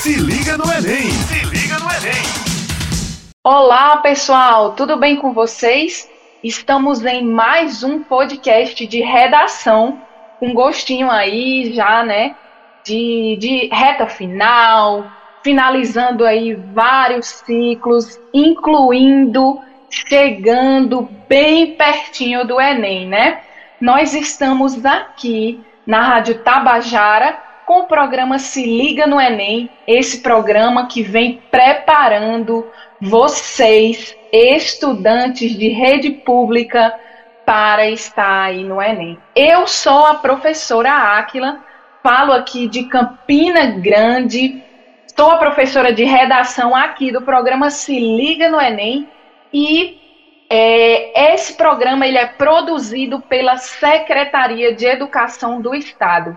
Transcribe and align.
Se 0.00 0.14
liga 0.14 0.56
no 0.56 0.64
Enem! 0.64 1.10
Se 1.10 1.44
liga 1.44 1.78
no 1.78 1.84
Enem! 1.84 2.22
Olá, 3.44 3.98
pessoal, 3.98 4.72
tudo 4.72 4.96
bem 4.96 5.16
com 5.16 5.34
vocês? 5.34 6.08
Estamos 6.42 7.04
em 7.04 7.22
mais 7.22 7.82
um 7.82 8.02
podcast 8.02 8.86
de 8.86 9.02
redação, 9.02 10.00
com 10.38 10.54
gostinho 10.54 11.10
aí 11.10 11.70
já, 11.74 12.02
né? 12.02 12.34
De, 12.82 13.36
de 13.38 13.68
reta 13.70 14.06
final, 14.06 15.04
finalizando 15.42 16.24
aí 16.24 16.54
vários 16.54 17.26
ciclos, 17.26 18.18
incluindo 18.32 19.60
chegando 19.90 21.10
bem 21.28 21.74
pertinho 21.74 22.46
do 22.46 22.58
Enem, 22.58 23.06
né? 23.06 23.42
Nós 23.78 24.14
estamos 24.14 24.82
aqui 24.82 25.60
na 25.86 26.00
Rádio 26.00 26.38
Tabajara 26.38 27.49
com 27.70 27.82
o 27.82 27.86
programa 27.86 28.40
Se 28.40 28.64
Liga 28.64 29.06
no 29.06 29.20
Enem, 29.20 29.70
esse 29.86 30.22
programa 30.22 30.88
que 30.88 31.04
vem 31.04 31.40
preparando 31.52 32.66
vocês, 33.00 34.12
estudantes 34.32 35.56
de 35.56 35.68
rede 35.68 36.10
pública, 36.10 36.92
para 37.46 37.88
estar 37.88 38.46
aí 38.46 38.64
no 38.64 38.82
Enem. 38.82 39.16
Eu 39.36 39.68
sou 39.68 40.04
a 40.04 40.14
professora 40.14 40.90
Áquila, 41.16 41.60
falo 42.02 42.32
aqui 42.32 42.66
de 42.66 42.86
Campina 42.86 43.66
Grande, 43.66 44.60
sou 45.16 45.30
a 45.30 45.36
professora 45.36 45.92
de 45.92 46.02
redação 46.02 46.74
aqui 46.74 47.12
do 47.12 47.22
programa 47.22 47.70
Se 47.70 47.96
Liga 47.96 48.48
no 48.48 48.60
Enem 48.60 49.08
e 49.52 49.96
é, 50.50 51.34
esse 51.34 51.52
programa 51.52 52.04
ele 52.04 52.18
é 52.18 52.26
produzido 52.26 53.20
pela 53.20 53.58
Secretaria 53.58 54.74
de 54.74 54.86
Educação 54.86 55.60
do 55.60 55.72
Estado. 55.72 56.36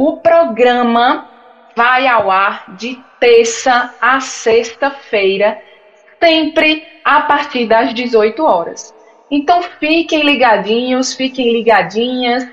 O 0.00 0.18
programa 0.18 1.28
vai 1.74 2.06
ao 2.06 2.30
ar 2.30 2.76
de 2.76 2.96
terça 3.18 3.92
a 4.00 4.20
sexta-feira, 4.20 5.60
sempre 6.22 6.86
a 7.04 7.22
partir 7.22 7.66
das 7.66 7.92
18 7.92 8.44
horas. 8.44 8.94
Então 9.28 9.60
fiquem 9.60 10.22
ligadinhos, 10.22 11.14
fiquem 11.14 11.52
ligadinhas, 11.52 12.48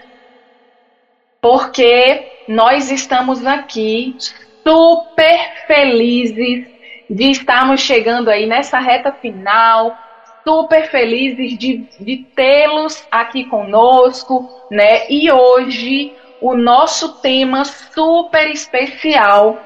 porque 1.40 2.32
nós 2.48 2.90
estamos 2.90 3.46
aqui 3.46 4.16
super 4.64 5.68
felizes 5.68 6.66
de 7.08 7.30
estarmos 7.30 7.80
chegando 7.80 8.32
aí 8.32 8.48
nessa 8.48 8.80
reta 8.80 9.12
final, 9.12 9.96
super 10.44 10.90
felizes 10.90 11.56
de, 11.60 11.88
de 12.00 12.26
tê-los 12.36 13.06
aqui 13.12 13.46
conosco, 13.46 14.50
né? 14.72 15.08
E 15.12 15.32
hoje 15.32 16.12
o 16.48 16.56
nosso 16.56 17.22
tema 17.22 17.66
super 17.66 18.52
especial, 18.52 19.60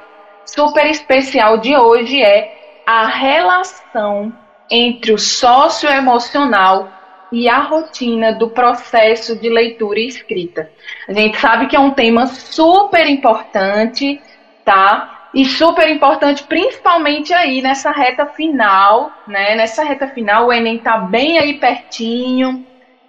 super 0.46 0.86
especial 0.86 1.58
de 1.58 1.76
hoje 1.76 2.22
é 2.22 2.82
a 2.88 3.06
relação 3.06 4.32
entre 4.72 5.12
o 5.12 5.18
socioemocional 5.18 6.88
e 7.34 7.50
a 7.50 7.60
rotina 7.60 8.32
do 8.32 8.52
processo 8.52 9.38
de 9.38 9.50
leitura 9.50 10.00
e 10.00 10.08
escrita. 10.08 10.72
A 11.06 11.12
gente 11.12 11.38
sabe 11.38 11.68
que 11.68 11.76
é 11.76 11.80
um 11.82 11.92
tema 11.92 12.28
super 12.28 13.06
importante, 13.10 14.22
tá? 14.64 15.28
E 15.34 15.44
super 15.44 15.90
importante, 15.90 16.44
principalmente 16.44 17.34
aí 17.34 17.62
nessa 17.62 17.92
reta 17.92 18.26
final, 18.26 19.12
né? 19.28 19.54
Nessa 19.54 19.84
reta 19.84 20.08
final, 20.08 20.48
o 20.48 20.54
Enem 20.54 20.78
tá 20.78 20.98
bem 20.98 21.40
aí 21.40 21.56
pertinho. 21.56 22.66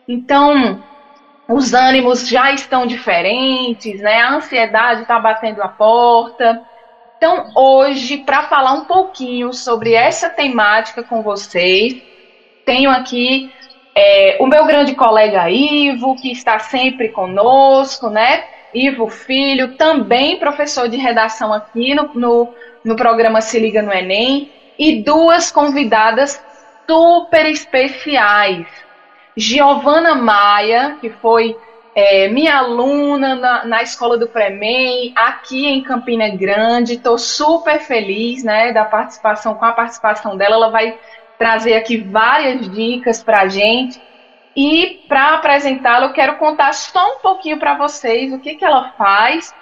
Então, 0.09 0.83
os 1.51 1.75
ânimos 1.75 2.29
já 2.29 2.53
estão 2.53 2.87
diferentes, 2.87 4.01
né? 4.01 4.21
A 4.21 4.35
ansiedade 4.35 5.03
está 5.03 5.19
batendo 5.19 5.61
a 5.61 5.69
porta. 5.69 6.63
Então, 7.17 7.51
hoje, 7.57 8.19
para 8.19 8.45
falar 8.45 8.73
um 8.75 8.85
pouquinho 8.85 9.53
sobre 9.53 9.93
essa 9.93 10.31
temática 10.31 11.03
com 11.03 11.23
vocês, 11.23 12.01
tenho 12.65 12.89
aqui 12.89 13.53
é, 13.97 14.37
o 14.39 14.47
meu 14.47 14.65
grande 14.65 14.95
colega 14.95 15.51
Ivo, 15.51 16.15
que 16.15 16.31
está 16.31 16.61
sempre 16.61 17.09
conosco, 17.09 18.09
né? 18.09 18.45
Ivo 18.73 19.09
Filho, 19.09 19.77
também 19.77 20.39
professor 20.39 20.89
de 20.89 20.97
redação 20.97 21.53
aqui 21.53 21.95
no, 21.97 22.15
no, 22.15 22.55
no 22.85 22.95
programa 22.95 23.41
Se 23.41 23.59
Liga 23.59 23.83
no 23.83 23.93
Enem, 23.93 24.53
e 24.79 25.03
duas 25.03 25.51
convidadas 25.51 26.41
super 26.89 27.45
especiais. 27.47 28.67
Giovana 29.37 30.15
Maia, 30.15 30.99
que 31.01 31.11
foi 31.11 31.57
é, 31.95 32.29
minha 32.29 32.57
aluna 32.57 33.35
na, 33.35 33.65
na 33.65 33.83
escola 33.83 34.17
do 34.17 34.29
Premem, 34.29 35.13
aqui 35.17 35.67
em 35.67 35.83
Campina 35.83 36.29
Grande. 36.29 36.95
Estou 36.95 37.19
super 37.19 37.81
feliz 37.81 38.45
né, 38.45 38.73
da 38.73 38.85
participação, 38.85 39.55
com 39.55 39.65
a 39.65 39.73
participação 39.73 40.37
dela. 40.37 40.57
Ela 40.57 40.71
vai 40.71 40.99
trazer 41.39 41.75
aqui 41.75 41.97
várias 41.97 42.71
dicas 42.71 43.23
para 43.23 43.41
a 43.41 43.49
gente. 43.49 44.01
E 44.55 45.05
para 45.09 45.35
apresentá-la, 45.35 46.07
eu 46.07 46.13
quero 46.13 46.37
contar 46.37 46.73
só 46.75 47.17
um 47.17 47.19
pouquinho 47.19 47.59
para 47.59 47.75
vocês 47.75 48.33
o 48.33 48.39
que, 48.39 48.57
que 48.57 48.65
ela 48.65 48.93
faz, 48.99 49.55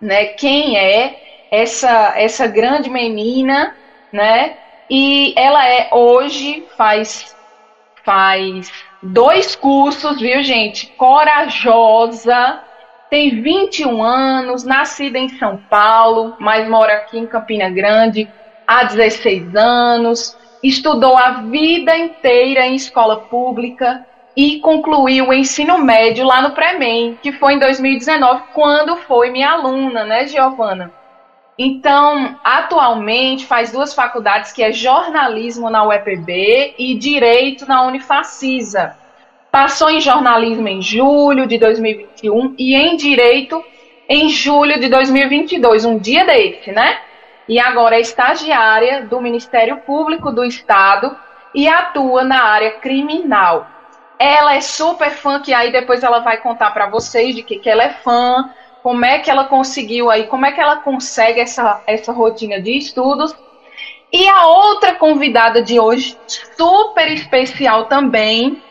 né? 0.00 0.26
Quem 0.26 0.76
é 0.76 1.48
essa 1.50 2.12
essa 2.16 2.46
grande 2.46 2.90
menina, 2.90 3.76
né? 4.12 4.56
E 4.90 5.32
ela 5.36 5.66
é 5.66 5.88
hoje 5.92 6.66
faz 6.76 7.34
faz 8.04 8.72
dois 9.02 9.54
cursos, 9.54 10.20
viu, 10.20 10.42
gente? 10.42 10.86
Corajosa, 10.96 12.60
tem 13.10 13.42
21 13.42 14.02
anos, 14.02 14.64
nascida 14.64 15.18
em 15.18 15.28
São 15.28 15.56
Paulo, 15.56 16.36
mas 16.38 16.68
mora 16.68 16.94
aqui 16.94 17.18
em 17.18 17.26
Campina 17.26 17.68
Grande 17.70 18.28
há 18.66 18.84
16 18.84 19.54
anos 19.54 20.36
estudou 20.62 21.16
a 21.16 21.42
vida 21.42 21.96
inteira 21.96 22.66
em 22.66 22.76
escola 22.76 23.16
pública 23.16 24.06
e 24.36 24.60
concluiu 24.60 25.28
o 25.28 25.32
ensino 25.32 25.78
médio 25.78 26.24
lá 26.24 26.40
no 26.40 26.52
Premem, 26.52 27.18
que 27.20 27.32
foi 27.32 27.54
em 27.54 27.58
2019, 27.58 28.44
quando 28.54 28.96
foi 28.96 29.30
minha 29.30 29.50
aluna, 29.50 30.04
né, 30.04 30.26
Giovana? 30.26 30.92
Então, 31.58 32.38
atualmente 32.42 33.46
faz 33.46 33.70
duas 33.70 33.94
faculdades, 33.94 34.52
que 34.52 34.62
é 34.62 34.72
jornalismo 34.72 35.68
na 35.68 35.86
UEPB 35.86 36.74
e 36.78 36.94
direito 36.94 37.66
na 37.66 37.82
Unifacisa. 37.86 38.96
Passou 39.50 39.90
em 39.90 40.00
jornalismo 40.00 40.66
em 40.66 40.80
julho 40.80 41.46
de 41.46 41.58
2021 41.58 42.54
e 42.58 42.74
em 42.74 42.96
direito 42.96 43.62
em 44.08 44.28
julho 44.28 44.80
de 44.80 44.88
2022, 44.88 45.84
um 45.84 45.98
dia 45.98 46.24
desse, 46.24 46.72
né? 46.72 46.98
e 47.48 47.58
agora 47.58 47.96
é 47.96 48.00
estagiária 48.00 49.02
do 49.02 49.20
Ministério 49.20 49.78
Público 49.78 50.30
do 50.30 50.44
Estado 50.44 51.16
e 51.54 51.68
atua 51.68 52.24
na 52.24 52.42
área 52.42 52.72
criminal. 52.72 53.66
Ela 54.18 54.54
é 54.54 54.60
super 54.60 55.10
fã, 55.10 55.40
que 55.40 55.52
aí 55.52 55.72
depois 55.72 56.02
ela 56.02 56.20
vai 56.20 56.36
contar 56.38 56.70
para 56.70 56.86
vocês 56.86 57.34
de 57.34 57.42
que, 57.42 57.58
que 57.58 57.68
ela 57.68 57.82
é 57.82 57.90
fã, 57.90 58.50
como 58.82 59.04
é 59.04 59.18
que 59.20 59.30
ela 59.30 59.44
conseguiu 59.44 60.10
aí, 60.10 60.26
como 60.26 60.44
é 60.44 60.52
que 60.52 60.60
ela 60.60 60.76
consegue 60.76 61.40
essa, 61.40 61.82
essa 61.86 62.12
rotina 62.12 62.60
de 62.60 62.76
estudos. 62.76 63.34
E 64.12 64.28
a 64.28 64.46
outra 64.46 64.94
convidada 64.94 65.62
de 65.62 65.80
hoje, 65.80 66.18
super 66.26 67.10
especial 67.10 67.86
também, 67.86 68.62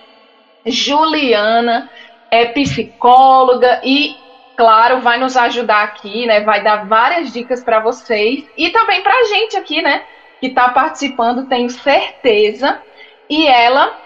Juliana, 0.66 1.90
é 2.30 2.46
psicóloga 2.46 3.82
e 3.84 4.16
claro, 4.56 5.02
vai 5.02 5.18
nos 5.18 5.36
ajudar 5.36 5.84
aqui, 5.84 6.28
né? 6.28 6.42
Vai 6.42 6.62
dar 6.62 6.86
várias 6.86 7.34
dicas 7.34 7.64
para 7.64 7.80
vocês 7.80 8.46
e 8.56 8.70
também 8.70 9.02
para 9.02 9.16
a 9.16 9.24
gente 9.24 9.58
aqui, 9.58 9.82
né? 9.82 10.04
Que 10.40 10.48
está 10.48 10.70
participando, 10.70 11.48
tenho 11.48 11.70
certeza. 11.70 12.80
E 13.28 13.48
ela, 13.48 13.98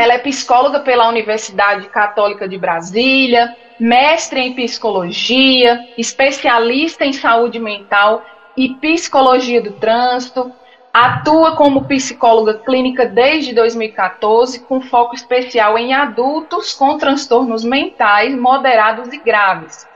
ela 0.00 0.14
é 0.14 0.18
psicóloga 0.18 0.80
pela 0.80 1.08
Universidade 1.08 1.88
Católica 1.88 2.48
de 2.48 2.56
Brasília, 2.58 3.56
mestre 3.78 4.40
em 4.40 4.54
psicologia, 4.54 5.80
especialista 5.96 7.04
em 7.04 7.12
saúde 7.12 7.58
mental 7.58 8.24
e 8.56 8.74
psicologia 8.74 9.62
do 9.62 9.72
trânsito 9.72 10.52
Atua 10.92 11.54
como 11.54 11.84
psicóloga 11.84 12.54
clínica 12.54 13.06
desde 13.06 13.54
2014, 13.54 14.60
com 14.60 14.80
foco 14.80 15.14
especial 15.14 15.78
em 15.78 15.92
adultos 15.92 16.72
com 16.72 16.96
transtornos 16.96 17.62
mentais 17.62 18.34
moderados 18.34 19.12
e 19.12 19.18
graves. 19.18 19.86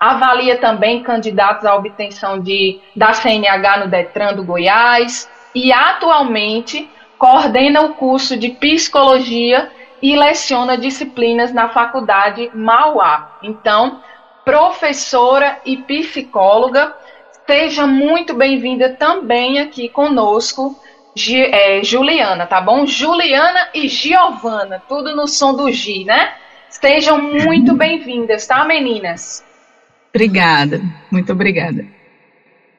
Avalia 0.00 0.56
também 0.56 1.02
candidatos 1.02 1.66
à 1.66 1.76
obtenção 1.76 2.40
de, 2.40 2.80
da 2.96 3.12
CNH 3.12 3.84
no 3.84 3.88
Detran 3.88 4.34
do 4.34 4.42
Goiás 4.42 5.30
e 5.54 5.72
atualmente 5.72 6.90
coordena 7.20 7.82
o 7.82 7.94
curso 7.94 8.36
de 8.36 8.48
psicologia 8.48 9.70
e 10.02 10.16
leciona 10.16 10.76
disciplinas 10.76 11.52
na 11.52 11.68
faculdade 11.68 12.50
Mauá. 12.52 13.38
Então, 13.42 14.00
professora 14.44 15.60
e 15.64 15.76
psicóloga 15.76 16.96
Seja 17.50 17.84
muito 17.84 18.32
bem-vinda 18.32 18.90
também 18.90 19.58
aqui 19.58 19.88
conosco, 19.88 20.78
é, 21.28 21.82
Juliana, 21.82 22.46
tá 22.46 22.60
bom? 22.60 22.86
Juliana 22.86 23.70
e 23.74 23.88
Giovana, 23.88 24.80
tudo 24.88 25.16
no 25.16 25.26
som 25.26 25.52
do 25.52 25.68
G, 25.72 26.04
né? 26.04 26.32
Sejam 26.68 27.20
muito 27.20 27.74
bem-vindas, 27.74 28.46
tá, 28.46 28.64
meninas? 28.64 29.44
Obrigada, 30.14 30.80
muito 31.10 31.32
obrigada. 31.32 31.84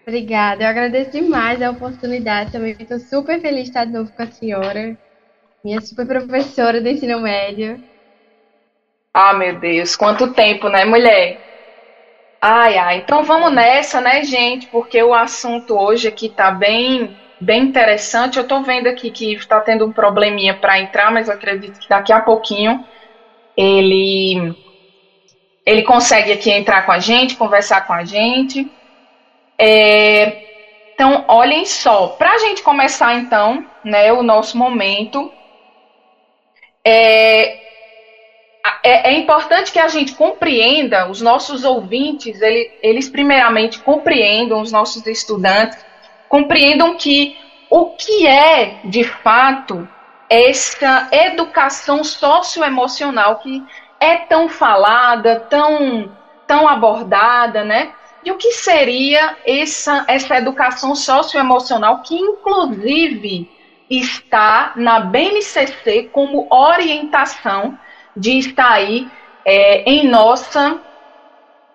Obrigada, 0.08 0.64
eu 0.64 0.68
agradeço 0.68 1.12
demais 1.12 1.62
a 1.62 1.72
oportunidade. 1.72 2.52
Também 2.52 2.76
estou 2.80 3.00
super 3.00 3.40
feliz 3.42 3.64
de 3.64 3.70
estar 3.70 3.86
de 3.86 3.92
novo 3.92 4.12
com 4.14 4.24
a 4.24 4.28
senhora, 4.32 4.98
minha 5.64 5.82
super 5.82 6.06
professora 6.08 6.82
do 6.82 6.90
ensino 6.90 7.20
médio. 7.22 7.84
Ah, 9.14 9.34
meu 9.34 9.60
Deus, 9.60 9.96
quanto 9.96 10.34
tempo, 10.34 10.70
né, 10.70 10.86
mulher? 10.86 11.42
Ai, 12.42 12.78
ai. 12.78 12.98
Então 13.00 13.24
vamos 13.24 13.54
nessa, 13.54 14.02
né, 14.02 14.24
gente? 14.24 14.68
Porque 14.68 15.02
o 15.04 15.14
assunto 15.14 15.76
hoje 15.78 16.08
aqui 16.08 16.30
tá 16.30 16.52
bem, 16.52 17.16
bem 17.40 17.64
interessante. 17.64 18.38
Eu 18.40 18.48
tô 18.48 18.64
vendo 18.64 18.88
aqui 18.88 19.12
que 19.12 19.34
está 19.34 19.62
tendo 19.62 19.86
um 19.86 19.94
probleminha 19.94 20.60
para 20.60 20.80
entrar, 20.80 21.12
mas 21.12 21.30
acredito 21.30 21.80
que 21.80 21.88
daqui 21.90 22.12
a 22.14 22.22
pouquinho 22.22 22.84
ele 23.58 24.56
ele 25.66 25.84
consegue 25.84 26.32
aqui 26.32 26.50
entrar 26.52 26.86
com 26.86 26.92
a 26.92 27.00
gente, 27.00 27.36
conversar 27.38 27.86
com 27.88 27.94
a 27.94 28.04
gente. 28.04 28.72
É, 29.64 30.42
então, 30.96 31.24
olhem 31.28 31.66
só, 31.66 32.08
para 32.08 32.32
a 32.32 32.38
gente 32.40 32.64
começar 32.64 33.14
então, 33.14 33.64
né, 33.84 34.12
o 34.12 34.24
nosso 34.24 34.58
momento, 34.58 35.32
é, 36.84 37.62
é, 38.84 39.12
é, 39.12 39.14
importante 39.14 39.72
que 39.72 39.78
a 39.78 39.88
gente 39.88 40.14
compreenda, 40.14 41.08
os 41.08 41.22
nossos 41.22 41.64
ouvintes, 41.64 42.42
ele, 42.42 42.72
eles 42.82 43.08
primeiramente 43.08 43.78
compreendam, 43.78 44.62
os 44.62 44.72
nossos 44.72 45.06
estudantes, 45.06 45.78
compreendam 46.28 46.96
que 46.96 47.38
o 47.70 47.92
que 47.92 48.26
é, 48.26 48.80
de 48.86 49.04
fato, 49.04 49.88
essa 50.28 51.08
educação 51.12 52.04
socioemocional 52.04 53.36
que 53.36 53.64
é 54.00 54.18
tão 54.18 54.50
falada, 54.50 55.40
tão, 55.40 56.12
tão 56.48 56.68
abordada, 56.68 57.64
né? 57.64 57.94
E 58.24 58.32
o 58.32 58.38
que 58.38 58.52
seria 58.52 59.38
essa, 59.46 60.06
essa 60.08 60.38
educação 60.38 60.96
socioemocional 60.96 62.02
que, 62.02 62.16
inclusive, 62.16 63.50
está 63.90 64.74
na 64.76 65.00
BNCC 65.00 66.10
como 66.12 66.48
orientação 66.50 67.78
de 68.16 68.38
estar 68.38 68.72
aí 68.72 69.10
é, 69.46 69.90
em 69.90 70.08
nossa 70.08 70.80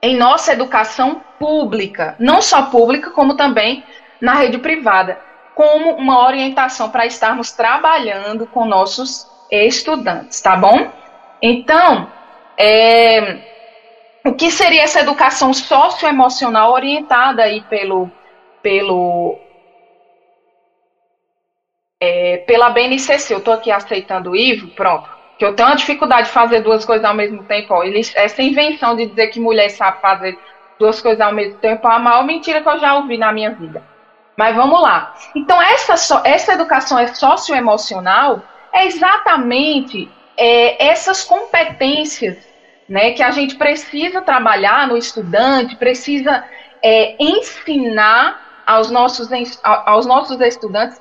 em 0.02 0.14
nossa 0.14 0.52
educação 0.52 1.20
pública, 1.38 2.14
não 2.18 2.40
só 2.40 2.66
pública, 2.66 3.10
como 3.10 3.34
também 3.34 3.82
na 4.20 4.34
rede 4.34 4.58
privada, 4.58 5.18
como 5.54 5.92
uma 5.96 6.24
orientação 6.24 6.90
para 6.90 7.06
estarmos 7.06 7.50
trabalhando 7.50 8.46
com 8.46 8.66
nossos 8.66 9.26
estudantes, 9.50 10.40
tá 10.40 10.54
bom? 10.54 10.92
Então, 11.40 12.08
é, 12.56 13.55
o 14.26 14.34
que 14.34 14.50
seria 14.50 14.82
essa 14.82 15.00
educação 15.00 15.54
socioemocional 15.54 16.72
orientada 16.72 17.44
aí 17.44 17.60
pelo, 17.62 18.10
pelo 18.60 19.38
é, 22.00 22.38
pela 22.38 22.70
BNCC? 22.70 23.32
Eu 23.32 23.38
estou 23.38 23.54
aqui 23.54 23.70
aceitando 23.70 24.30
o 24.30 24.36
Ivo, 24.36 24.68
pronto. 24.68 25.08
Que 25.38 25.44
eu 25.44 25.54
tenho 25.54 25.68
uma 25.68 25.76
dificuldade 25.76 26.26
de 26.26 26.32
fazer 26.32 26.60
duas 26.60 26.84
coisas 26.84 27.04
ao 27.04 27.14
mesmo 27.14 27.44
tempo. 27.44 27.72
Ó. 27.72 27.84
Essa 27.84 28.42
invenção 28.42 28.96
de 28.96 29.06
dizer 29.06 29.28
que 29.28 29.38
mulher 29.38 29.68
sabe 29.68 30.00
fazer 30.00 30.36
duas 30.78 31.00
coisas 31.00 31.20
ao 31.20 31.32
mesmo 31.32 31.58
tempo 31.58 31.86
é 31.86 31.94
a 31.94 31.98
maior 31.98 32.24
mentira 32.24 32.62
que 32.62 32.68
eu 32.68 32.78
já 32.80 32.96
ouvi 32.96 33.16
na 33.16 33.32
minha 33.32 33.50
vida. 33.50 33.82
Mas 34.36 34.56
vamos 34.56 34.82
lá. 34.82 35.14
Então, 35.34 35.62
essa, 35.62 35.94
essa 36.24 36.52
educação 36.52 36.98
é 36.98 37.06
socioemocional 37.06 38.42
é 38.72 38.86
exatamente 38.86 40.10
é, 40.36 40.88
essas 40.88 41.24
competências 41.24 42.36
né, 42.88 43.12
que 43.12 43.22
a 43.22 43.30
gente 43.30 43.56
precisa 43.56 44.20
trabalhar 44.22 44.86
no 44.86 44.96
estudante, 44.96 45.76
precisa 45.76 46.44
é, 46.82 47.16
ensinar 47.18 48.62
aos 48.66 48.90
nossos, 48.90 49.28
aos 49.62 50.06
nossos 50.06 50.40
estudantes 50.40 51.00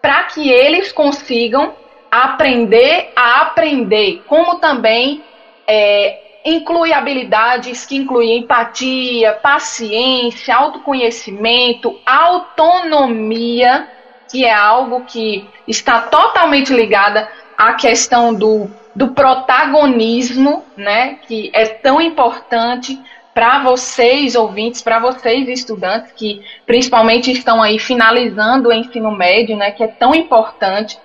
para 0.00 0.24
que 0.24 0.50
eles 0.50 0.92
consigam 0.92 1.74
aprender 2.10 3.12
a 3.16 3.42
aprender, 3.42 4.22
como 4.26 4.58
também 4.58 5.24
é, 5.66 6.40
inclui 6.44 6.92
habilidades 6.92 7.84
que 7.84 7.96
incluem 7.96 8.38
empatia, 8.38 9.32
paciência, 9.32 10.54
autoconhecimento, 10.54 11.98
autonomia, 12.06 13.88
que 14.30 14.44
é 14.44 14.54
algo 14.54 15.04
que 15.04 15.48
está 15.66 16.02
totalmente 16.02 16.72
ligada 16.72 17.28
à 17.58 17.74
questão 17.74 18.32
do 18.32 18.70
do 18.96 19.08
protagonismo, 19.08 20.64
né, 20.74 21.18
que 21.26 21.50
é 21.52 21.66
tão 21.66 22.00
importante 22.00 22.98
para 23.34 23.62
vocês, 23.62 24.34
ouvintes, 24.34 24.80
para 24.80 24.98
vocês, 24.98 25.46
estudantes, 25.46 26.12
que 26.12 26.42
principalmente 26.64 27.30
estão 27.30 27.62
aí 27.62 27.78
finalizando 27.78 28.70
o 28.70 28.72
ensino 28.72 29.10
médio, 29.10 29.54
né, 29.54 29.70
que 29.70 29.84
é 29.84 29.86
tão 29.86 30.14
importante. 30.14 30.98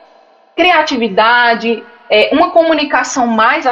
Criatividade, 0.55 1.83
é, 2.09 2.29
uma 2.31 2.51
comunicação 2.51 3.27
mais, 3.27 3.65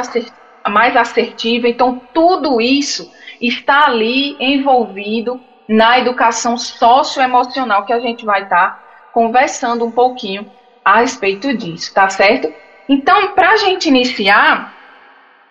mais 0.68 0.94
assertiva. 0.94 1.66
Então, 1.66 1.98
tudo 2.12 2.60
isso 2.60 3.10
está 3.40 3.86
ali 3.86 4.36
envolvido 4.38 5.40
na 5.66 5.98
educação 5.98 6.58
socioemocional 6.58 7.86
que 7.86 7.92
a 7.94 8.00
gente 8.00 8.26
vai 8.26 8.42
estar 8.42 8.70
tá 8.70 8.84
conversando 9.14 9.86
um 9.86 9.90
pouquinho 9.90 10.44
a 10.84 11.00
respeito 11.00 11.56
disso, 11.56 11.94
tá 11.94 12.10
certo? 12.10 12.52
Então, 12.92 13.34
para 13.36 13.50
a 13.50 13.56
gente 13.56 13.88
iniciar, 13.88 14.74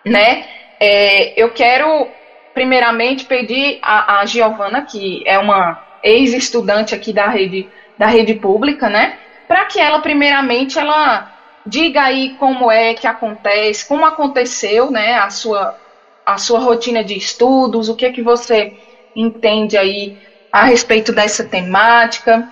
né, 0.04 0.44
é, 0.78 1.42
eu 1.42 1.50
quero 1.50 2.06
primeiramente 2.52 3.24
pedir 3.24 3.78
a, 3.80 4.20
a 4.20 4.26
Giovana, 4.26 4.82
que 4.82 5.22
é 5.24 5.38
uma 5.38 5.82
ex-estudante 6.02 6.94
aqui 6.94 7.14
da 7.14 7.28
rede, 7.28 7.66
da 7.96 8.04
rede 8.04 8.34
pública, 8.34 8.90
né, 8.90 9.16
para 9.48 9.64
que 9.64 9.80
ela 9.80 10.00
primeiramente 10.00 10.78
ela 10.78 11.32
diga 11.64 12.02
aí 12.02 12.34
como 12.38 12.70
é 12.70 12.92
que 12.92 13.06
acontece, 13.06 13.88
como 13.88 14.04
aconteceu, 14.04 14.90
né, 14.90 15.14
a 15.14 15.30
sua 15.30 15.78
a 16.26 16.36
sua 16.36 16.60
rotina 16.60 17.02
de 17.02 17.16
estudos, 17.16 17.88
o 17.88 17.96
que 17.96 18.04
é 18.04 18.12
que 18.12 18.20
você 18.22 18.74
entende 19.16 19.78
aí 19.78 20.16
a 20.52 20.64
respeito 20.64 21.10
dessa 21.10 21.42
temática, 21.42 22.46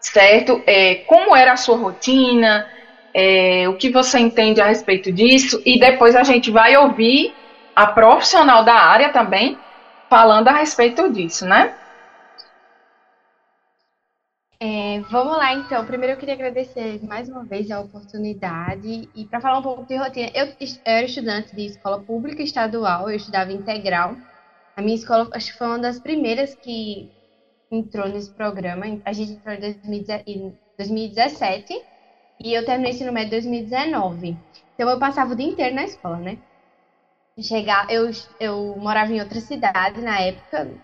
certo? 0.00 0.62
É, 0.66 0.94
como 1.06 1.36
era 1.36 1.52
a 1.52 1.56
sua 1.56 1.76
rotina, 1.76 2.66
é, 3.14 3.68
o 3.68 3.76
que 3.76 3.90
você 3.90 4.18
entende 4.18 4.60
a 4.60 4.66
respeito 4.66 5.12
disso, 5.12 5.60
e 5.64 5.78
depois 5.78 6.16
a 6.16 6.22
gente 6.22 6.50
vai 6.50 6.76
ouvir 6.76 7.34
a 7.74 7.86
profissional 7.86 8.64
da 8.64 8.74
área 8.74 9.10
também 9.10 9.58
falando 10.08 10.48
a 10.48 10.52
respeito 10.52 11.10
disso, 11.10 11.46
né? 11.46 11.74
É, 14.60 15.00
vamos 15.10 15.36
lá, 15.36 15.54
então. 15.54 15.84
Primeiro 15.84 16.12
eu 16.12 16.16
queria 16.16 16.34
agradecer 16.34 17.04
mais 17.04 17.28
uma 17.28 17.42
vez 17.42 17.68
a 17.70 17.80
oportunidade 17.80 19.08
e 19.12 19.24
para 19.24 19.40
falar 19.40 19.58
um 19.58 19.62
pouco 19.62 19.84
de 19.84 19.96
rotina. 19.96 20.30
Eu, 20.34 20.46
eu, 20.46 20.68
era 20.84 21.04
estudante 21.04 21.56
de 21.56 21.66
escola 21.66 22.00
pública 22.00 22.42
estadual, 22.42 23.10
eu 23.10 23.16
estudava 23.16 23.52
integral. 23.52 24.16
A 24.76 24.80
minha 24.80 24.94
escola 24.94 25.28
acho 25.32 25.52
que 25.52 25.58
foi 25.58 25.66
uma 25.66 25.80
das 25.80 25.98
primeiras 25.98 26.54
que 26.54 27.10
entrou 27.72 28.08
nesse 28.08 28.30
programa. 28.30 28.84
A 29.04 29.12
gente 29.12 29.32
entrou 29.32 29.52
em 29.54 30.54
2017 30.78 31.91
e 32.44 32.52
eu 32.54 32.64
terminei 32.64 32.92
o 32.92 32.94
ensino 32.94 33.12
médio 33.12 33.28
em 33.28 33.30
2019. 33.30 34.42
Então 34.74 34.88
eu 34.90 34.98
passava 34.98 35.32
o 35.32 35.36
dia 35.36 35.46
inteiro 35.46 35.74
na 35.74 35.84
escola, 35.84 36.18
né? 36.18 36.38
Chegar, 37.40 37.86
eu, 37.90 38.10
eu 38.38 38.76
morava 38.76 39.12
em 39.12 39.20
outra 39.20 39.40
cidade 39.40 40.00
na 40.02 40.20
época, 40.20 40.78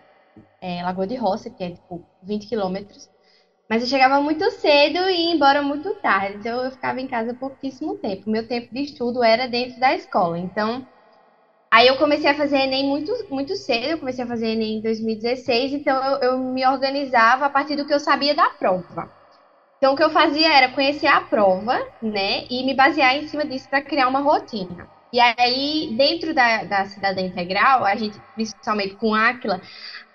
é, 0.61 0.83
Lagoa 0.83 1.07
de 1.07 1.17
Roça, 1.17 1.51
que 1.51 1.63
é 1.65 1.73
tipo 1.75 2.09
20 2.23 2.49
quilômetros. 2.49 3.09
Mas 3.71 3.83
eu 3.83 3.89
chegava 3.89 4.21
muito 4.23 4.51
cedo 4.53 4.99
e 5.11 5.27
ia 5.29 5.35
embora 5.35 5.63
muito 5.63 6.01
tarde. 6.01 6.39
Então 6.39 6.65
eu 6.65 6.73
ficava 6.73 7.01
em 7.01 7.09
casa 7.09 7.35
pouquíssimo 7.35 7.99
tempo. 8.01 8.31
Meu 8.31 8.47
tempo 8.49 8.69
de 8.75 8.83
estudo 8.83 9.23
era 9.25 9.49
dentro 9.49 9.81
da 9.81 9.95
escola. 9.95 10.39
Então, 10.39 10.87
aí 11.73 11.89
eu 11.89 11.99
comecei 11.99 12.31
a 12.31 12.37
fazer 12.37 12.59
Enem 12.59 12.87
muito, 12.89 13.13
muito 13.31 13.57
cedo. 13.57 13.87
Eu 13.93 13.99
comecei 14.01 14.25
a 14.25 14.29
fazer 14.29 14.49
Enem 14.49 14.79
em 14.79 14.83
2016. 14.83 15.73
Então 15.75 16.03
eu, 16.05 16.33
eu 16.33 16.39
me 16.41 16.67
organizava 16.67 17.47
a 17.47 17.51
partir 17.51 17.77
do 17.77 17.87
que 17.87 17.95
eu 17.95 18.01
sabia 18.01 18.35
da 18.35 18.51
prova. 18.51 19.13
Então, 19.79 19.95
o 19.95 19.97
que 19.97 20.03
eu 20.03 20.11
fazia 20.11 20.53
era 20.53 20.73
conhecer 20.73 21.07
a 21.07 21.21
prova, 21.21 21.79
né, 22.03 22.45
e 22.51 22.65
me 22.65 22.75
basear 22.75 23.17
em 23.17 23.29
cima 23.29 23.45
disso 23.47 23.69
para 23.69 23.83
criar 23.83 24.09
uma 24.09 24.21
rotina. 24.21 24.89
E 25.13 25.21
aí, 25.21 25.95
dentro 25.97 26.35
da, 26.35 26.65
da 26.65 26.85
cidadã 26.85 27.21
integral, 27.23 27.85
a 27.85 27.95
gente, 27.97 28.21
principalmente 28.35 28.97
com 28.97 29.15
Aquila, 29.15 29.61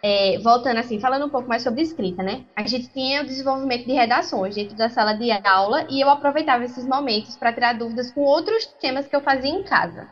é, 0.03 0.37
voltando 0.39 0.77
assim, 0.79 0.99
falando 0.99 1.25
um 1.25 1.29
pouco 1.29 1.47
mais 1.47 1.63
sobre 1.63 1.81
escrita, 1.81 2.21
né? 2.21 2.45
A 2.55 2.67
gente 2.67 2.89
tinha 2.89 3.21
o 3.21 3.25
desenvolvimento 3.25 3.85
de 3.85 3.93
redações 3.93 4.53
dentro 4.55 4.75
da 4.75 4.89
sala 4.89 5.13
de 5.13 5.31
aula 5.31 5.87
e 5.89 6.01
eu 6.01 6.09
aproveitava 6.09 6.65
esses 6.65 6.85
momentos 6.85 7.37
para 7.37 7.53
tirar 7.53 7.73
dúvidas 7.73 8.11
com 8.11 8.21
outros 8.21 8.65
temas 8.81 9.07
que 9.07 9.15
eu 9.15 9.21
fazia 9.21 9.49
em 9.49 9.63
casa. 9.63 10.07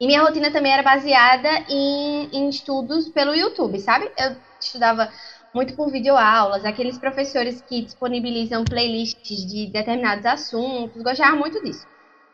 E 0.00 0.06
minha 0.06 0.22
rotina 0.22 0.50
também 0.50 0.72
era 0.72 0.82
baseada 0.82 1.48
em, 1.68 2.28
em 2.32 2.48
estudos 2.48 3.08
pelo 3.08 3.34
YouTube, 3.34 3.78
sabe? 3.78 4.10
Eu 4.18 4.36
estudava 4.60 5.08
muito 5.54 5.76
por 5.76 5.90
videoaulas, 5.90 6.64
aqueles 6.64 6.98
professores 6.98 7.62
que 7.62 7.84
disponibilizam 7.84 8.64
playlists 8.64 9.46
de 9.46 9.70
determinados 9.70 10.24
assuntos, 10.26 11.02
gostava 11.02 11.36
muito 11.36 11.62
disso. 11.62 11.86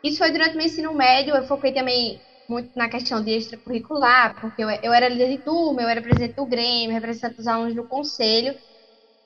Isso 0.03 0.17
foi 0.19 0.31
durante 0.31 0.53
o 0.55 0.57
meu 0.57 0.65
ensino 0.65 0.93
médio, 0.93 1.35
eu 1.35 1.43
foquei 1.45 1.73
também 1.73 2.23
muito 2.47 2.71
na 2.75 2.89
questão 2.89 3.23
de 3.23 3.31
extracurricular, 3.31 4.39
porque 4.39 4.63
eu, 4.63 4.69
eu 4.81 4.93
era 4.93 5.09
líder 5.09 5.29
de 5.37 5.43
turma, 5.43 5.81
eu 5.81 5.89
era 5.89 6.01
presidente 6.01 6.35
do 6.35 6.47
Grêmio, 6.47 6.91
representante 6.93 7.37
dos 7.37 7.47
alunos 7.47 7.75
do 7.75 7.87
conselho. 7.87 8.55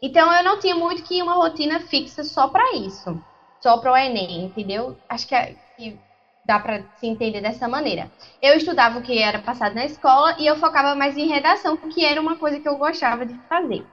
Então 0.02 0.34
eu 0.34 0.44
não 0.44 0.60
tinha 0.60 0.76
muito 0.76 1.04
que 1.04 1.22
uma 1.22 1.36
rotina 1.36 1.80
fixa 1.80 2.24
só 2.24 2.50
para 2.50 2.76
isso, 2.76 3.26
só 3.62 3.80
para 3.80 3.92
o 3.94 3.98
Enem, 3.98 4.46
entendeu? 4.46 5.02
Acho 5.10 5.28
que, 5.28 5.36
é, 5.36 5.56
que 5.78 6.03
dá 6.46 6.60
para 6.60 6.84
se 6.96 7.08
entender 7.08 7.42
dessa 7.42 7.68
maneira. 7.68 8.12
Eu 8.42 8.56
estudava 8.56 9.00
o 9.00 9.02
que 9.02 9.18
era 9.20 9.40
passado 9.40 9.76
na 9.76 9.86
escola 9.86 10.36
e 10.40 10.46
eu 10.46 10.56
focava 10.58 10.96
mais 10.96 11.18
em 11.18 11.28
redação, 11.28 11.78
que 11.78 12.06
era 12.06 12.20
uma 12.20 12.38
coisa 12.38 12.60
que 12.60 12.68
eu 12.68 12.78
gostava 12.78 13.26
de 13.26 13.36
fazer. 13.48 13.86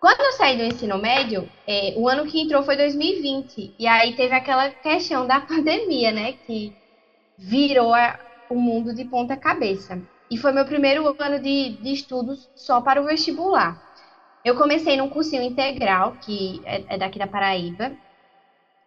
Quando 0.00 0.20
eu 0.20 0.32
saí 0.32 0.56
do 0.56 0.64
ensino 0.64 0.98
médio, 0.98 1.48
é, 1.66 1.94
o 1.96 2.08
ano 2.08 2.26
que 2.26 2.40
entrou 2.40 2.62
foi 2.62 2.76
2020. 2.76 3.74
E 3.78 3.86
aí 3.86 4.14
teve 4.14 4.34
aquela 4.34 4.70
questão 4.70 5.26
da 5.26 5.40
pandemia, 5.46 6.12
né? 6.12 6.32
Que 6.32 6.72
virou 7.38 7.94
a, 7.94 8.18
o 8.50 8.54
mundo 8.60 8.94
de 8.94 9.04
ponta 9.04 9.36
cabeça. 9.36 10.00
E 10.30 10.36
foi 10.36 10.52
meu 10.52 10.64
primeiro 10.64 11.14
ano 11.18 11.40
de, 11.40 11.78
de 11.82 11.92
estudos 11.92 12.50
só 12.54 12.80
para 12.80 13.00
o 13.00 13.06
vestibular. 13.06 13.80
Eu 14.44 14.56
comecei 14.56 14.96
num 14.96 15.08
cursinho 15.08 15.42
integral, 15.42 16.18
que 16.18 16.62
é, 16.64 16.94
é 16.94 16.98
daqui 16.98 17.18
da 17.18 17.26
Paraíba. 17.26 17.96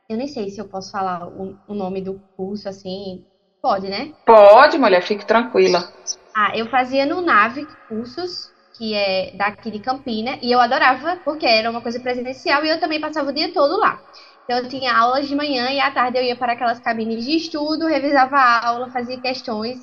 Eu 0.10 0.18
nem 0.18 0.28
sei 0.28 0.50
se 0.50 0.60
eu 0.60 0.68
posso 0.68 0.92
falar 0.92 1.28
o, 1.28 1.56
o 1.68 1.74
nome 1.74 2.02
do 2.02 2.20
curso, 2.36 2.68
assim. 2.68 3.24
Pode, 3.62 3.88
né? 3.88 4.12
Pode, 4.26 4.78
mulher, 4.78 5.04
fique 5.04 5.26
tranquila. 5.26 5.94
Ah, 6.36 6.58
eu 6.58 6.68
fazia 6.68 7.06
no 7.06 7.22
NAVE 7.22 7.68
cursos 7.88 8.52
que 8.80 8.94
é 8.94 9.32
daqui 9.36 9.70
de 9.70 9.80
Campina, 9.80 10.40
e 10.42 10.50
eu 10.54 10.60
adorava, 10.60 11.18
porque 11.26 11.46
era 11.46 11.70
uma 11.70 11.82
coisa 11.82 12.00
presencial 12.00 12.64
e 12.64 12.70
eu 12.70 12.80
também 12.80 13.00
passava 13.00 13.30
o 13.30 13.34
dia 13.34 13.52
todo 13.54 13.78
lá. 13.78 14.00
Então 14.46 14.58
eu 14.58 14.70
tinha 14.70 14.98
aulas 14.98 15.28
de 15.28 15.36
manhã 15.36 15.70
e 15.70 15.82
à 15.82 15.92
tarde 15.92 16.18
eu 16.18 16.24
ia 16.24 16.36
para 16.36 16.54
aquelas 16.54 16.80
cabines 16.80 17.26
de 17.26 17.36
estudo, 17.36 17.86
revisava 17.86 18.38
a 18.38 18.68
aula, 18.68 18.90
fazia 18.90 19.20
questões 19.20 19.78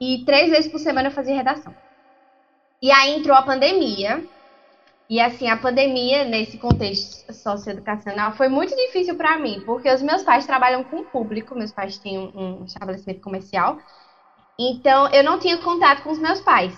e 0.00 0.24
três 0.24 0.50
vezes 0.50 0.72
por 0.72 0.78
semana 0.78 1.08
eu 1.08 1.12
fazia 1.12 1.36
redação. 1.36 1.74
E 2.82 2.90
aí 2.90 3.14
entrou 3.14 3.36
a 3.36 3.42
pandemia. 3.42 4.24
E 5.10 5.20
assim, 5.20 5.48
a 5.48 5.56
pandemia 5.56 6.24
nesse 6.24 6.56
contexto 6.56 7.32
socioeducacional 7.34 8.32
foi 8.36 8.48
muito 8.48 8.76
difícil 8.76 9.16
para 9.16 9.36
mim, 9.40 9.60
porque 9.66 9.92
os 9.92 10.00
meus 10.00 10.22
pais 10.22 10.46
trabalham 10.46 10.84
com 10.84 10.98
o 11.00 11.04
público, 11.04 11.52
meus 11.56 11.72
pais 11.72 11.98
têm 11.98 12.16
um 12.16 12.64
estabelecimento 12.64 13.20
comercial. 13.20 13.76
Então 14.56 15.10
eu 15.12 15.24
não 15.24 15.40
tinha 15.40 15.58
contato 15.58 16.04
com 16.04 16.12
os 16.12 16.20
meus 16.20 16.40
pais. 16.40 16.72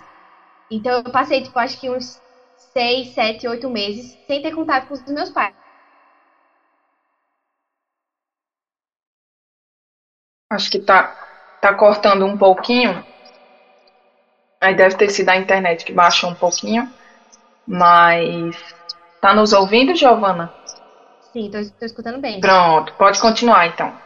Então 0.70 1.02
eu 1.04 1.12
passei, 1.12 1.42
tipo, 1.42 1.58
acho 1.58 1.78
que 1.78 1.90
uns 1.90 2.22
seis, 2.56 3.12
sete, 3.14 3.46
oito 3.46 3.68
meses 3.68 4.18
sem 4.26 4.40
ter 4.40 4.54
contato 4.54 4.88
com 4.88 4.94
os 4.94 5.04
meus 5.04 5.28
pais. 5.28 5.52
Acho 10.50 10.70
que 10.70 10.78
tá, 10.78 11.14
tá 11.60 11.74
cortando 11.74 12.24
um 12.24 12.38
pouquinho. 12.38 13.04
Aí 14.62 14.74
deve 14.74 14.96
ter 14.96 15.10
sido 15.10 15.28
a 15.28 15.36
internet 15.36 15.84
que 15.84 15.92
baixou 15.92 16.30
um 16.30 16.34
pouquinho. 16.34 17.01
Mas. 17.66 18.56
Tá 19.20 19.34
nos 19.34 19.52
ouvindo, 19.52 19.94
Giovana? 19.94 20.52
Sim, 21.20 21.50
tô, 21.50 21.58
tô 21.78 21.86
escutando 21.86 22.20
bem. 22.20 22.40
Pronto, 22.42 22.92
pode 22.98 23.18
continuar 23.18 23.66
então. 23.68 23.98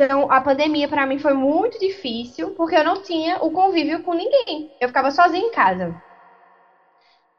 Então, 0.00 0.30
a 0.30 0.40
pandemia 0.40 0.88
para 0.88 1.06
mim 1.06 1.18
foi 1.18 1.32
muito 1.34 1.78
difícil, 1.78 2.54
porque 2.54 2.74
eu 2.76 2.84
não 2.84 3.02
tinha 3.02 3.38
o 3.42 3.50
convívio 3.52 4.02
com 4.02 4.14
ninguém. 4.14 4.72
Eu 4.80 4.88
ficava 4.88 5.10
sozinha 5.10 5.42
em 5.46 5.50
casa. 5.50 5.94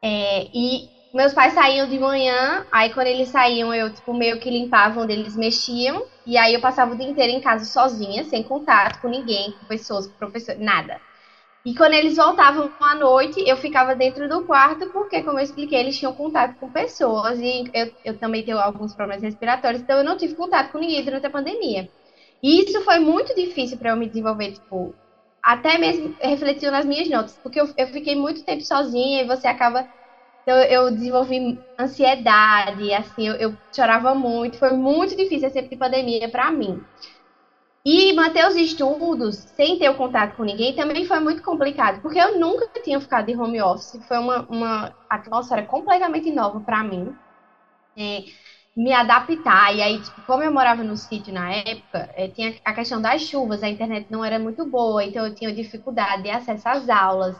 É, 0.03 0.45
e 0.53 0.91
meus 1.13 1.33
pais 1.33 1.53
saíam 1.53 1.87
de 1.87 1.99
manhã, 1.99 2.65
aí 2.71 2.93
quando 2.93 3.07
eles 3.07 3.29
saíam, 3.31 3.73
eu, 3.73 3.93
tipo, 3.93 4.13
meio 4.13 4.39
que 4.39 4.49
limpava 4.49 5.01
onde 5.01 5.13
eles 5.13 5.35
mexiam, 5.35 6.07
e 6.25 6.37
aí 6.37 6.53
eu 6.53 6.61
passava 6.61 6.93
o 6.93 6.97
dia 6.97 7.07
inteiro 7.07 7.31
em 7.33 7.41
casa 7.41 7.65
sozinha, 7.65 8.23
sem 8.25 8.43
contato 8.43 8.99
com 9.01 9.07
ninguém, 9.09 9.57
com 9.59 9.65
pessoas, 9.65 10.07
com 10.07 10.15
professores, 10.17 10.61
nada. 10.63 11.01
E 11.67 11.75
quando 11.75 11.93
eles 11.95 12.15
voltavam 12.15 12.73
à 12.81 12.95
noite, 12.95 13.43
eu 13.45 13.57
ficava 13.57 13.93
dentro 13.95 14.29
do 14.29 14.45
quarto, 14.45 14.89
porque, 14.93 15.21
como 15.23 15.39
eu 15.39 15.43
expliquei, 15.43 15.79
eles 15.79 15.97
tinham 15.99 16.15
contato 16.15 16.57
com 16.59 16.71
pessoas, 16.71 17.39
e 17.41 17.65
eu, 17.73 17.91
eu 18.05 18.19
também 18.19 18.45
tenho 18.45 18.57
alguns 18.59 18.95
problemas 18.95 19.21
respiratórios, 19.23 19.81
então 19.83 19.97
eu 19.97 20.03
não 20.05 20.17
tive 20.17 20.35
contato 20.35 20.71
com 20.71 20.79
ninguém 20.79 21.03
durante 21.03 21.25
a 21.27 21.31
pandemia. 21.31 21.89
E 22.43 22.61
isso 22.63 22.81
foi 22.83 22.99
muito 22.99 23.35
difícil 23.35 23.77
para 23.79 23.91
eu 23.91 23.97
me 23.97 24.07
desenvolver, 24.09 24.53
tipo, 24.53 24.97
até 25.43 25.77
mesmo 25.77 26.15
refletindo 26.21 26.71
nas 26.71 26.85
minhas 26.85 27.09
notas, 27.09 27.39
porque 27.43 27.59
eu, 27.59 27.67
eu 27.77 27.87
fiquei 27.87 28.15
muito 28.15 28.45
tempo 28.45 28.63
sozinha 28.63 29.23
e 29.23 29.27
você 29.27 29.47
acaba. 29.47 29.89
Então, 30.43 30.57
eu 30.63 30.91
desenvolvi 30.91 31.63
ansiedade, 31.79 32.93
assim, 32.93 33.27
eu, 33.27 33.35
eu 33.35 33.57
chorava 33.75 34.15
muito, 34.15 34.57
foi 34.59 34.71
muito 34.73 35.15
difícil 35.15 35.49
de 35.51 35.77
pandemia 35.77 36.29
para 36.31 36.51
mim. 36.51 36.81
E 37.87 38.13
manter 38.13 38.45
os 38.47 38.55
estudos 38.57 39.37
sem 39.55 39.79
ter 39.79 39.89
o 39.89 39.95
contato 39.97 40.35
com 40.35 40.43
ninguém 40.43 40.75
também 40.75 41.05
foi 41.05 41.19
muito 41.21 41.41
complicado, 41.41 42.01
porque 42.01 42.19
eu 42.19 42.37
nunca 42.39 42.67
tinha 42.83 42.99
ficado 42.99 43.27
de 43.27 43.35
home 43.37 43.61
office, 43.61 44.05
foi 44.07 44.17
uma, 44.19 44.45
uma 44.49 44.93
atmosfera 45.09 45.65
completamente 45.65 46.31
nova 46.31 46.61
para 46.61 46.83
mim. 46.83 47.17
É, 47.97 48.21
me 48.75 48.93
adaptar. 48.93 49.75
E 49.75 49.81
aí, 49.81 50.03
tipo, 50.03 50.23
como 50.23 50.43
eu 50.43 50.51
morava 50.53 50.83
no 50.83 50.97
sítio 50.97 51.33
na 51.33 51.51
época, 51.53 52.11
é, 52.15 52.29
tinha 52.29 52.55
a 52.65 52.73
questão 52.73 53.01
das 53.01 53.21
chuvas, 53.23 53.63
a 53.63 53.69
internet 53.69 54.07
não 54.11 54.23
era 54.25 54.39
muito 54.39 54.69
boa, 54.69 55.03
então 55.05 55.25
eu 55.27 55.35
tinha 55.35 55.53
dificuldade 55.53 56.23
de 56.23 56.29
acesso 56.31 56.67
às 56.69 56.89
aulas. 56.89 57.37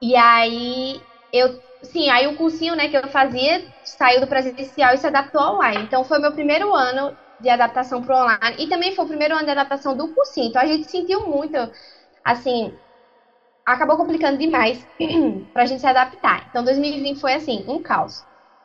E 0.00 0.16
aí, 0.16 1.06
eu, 1.32 1.62
sim, 1.84 2.08
aí 2.10 2.26
o 2.26 2.36
cursinho, 2.36 2.74
né, 2.76 2.88
que 2.88 2.96
eu 2.96 3.08
fazia 3.08 3.72
saiu 3.84 4.20
do 4.20 4.26
presencial 4.28 4.94
e 4.94 4.98
se 4.98 5.06
adaptou 5.06 5.40
online. 5.42 5.84
Então, 5.84 6.04
foi 6.04 6.18
meu 6.18 6.32
primeiro 6.32 6.74
ano 6.74 7.16
de 7.42 7.48
adaptação 7.48 8.02
para 8.02 8.22
online 8.22 8.56
e 8.58 8.68
também 8.68 8.94
foi 8.94 9.04
o 9.04 9.08
primeiro 9.08 9.34
ano 9.34 9.44
de 9.44 9.50
adaptação 9.50 9.96
do 9.96 10.08
cursinho. 10.08 10.48
Então, 10.48 10.62
a 10.62 10.66
gente 10.66 10.90
sentiu 10.90 11.26
muito, 11.26 11.56
assim, 12.24 12.72
acabou 13.66 13.96
complicando 13.96 14.38
demais 14.38 14.86
para 15.52 15.64
a 15.64 15.66
gente 15.66 15.80
se 15.80 15.86
adaptar. 15.86 16.46
Então, 16.48 16.64
2020 16.64 17.20
foi 17.20 17.34
assim, 17.34 17.64
um 17.68 17.82
caos. 17.82 18.24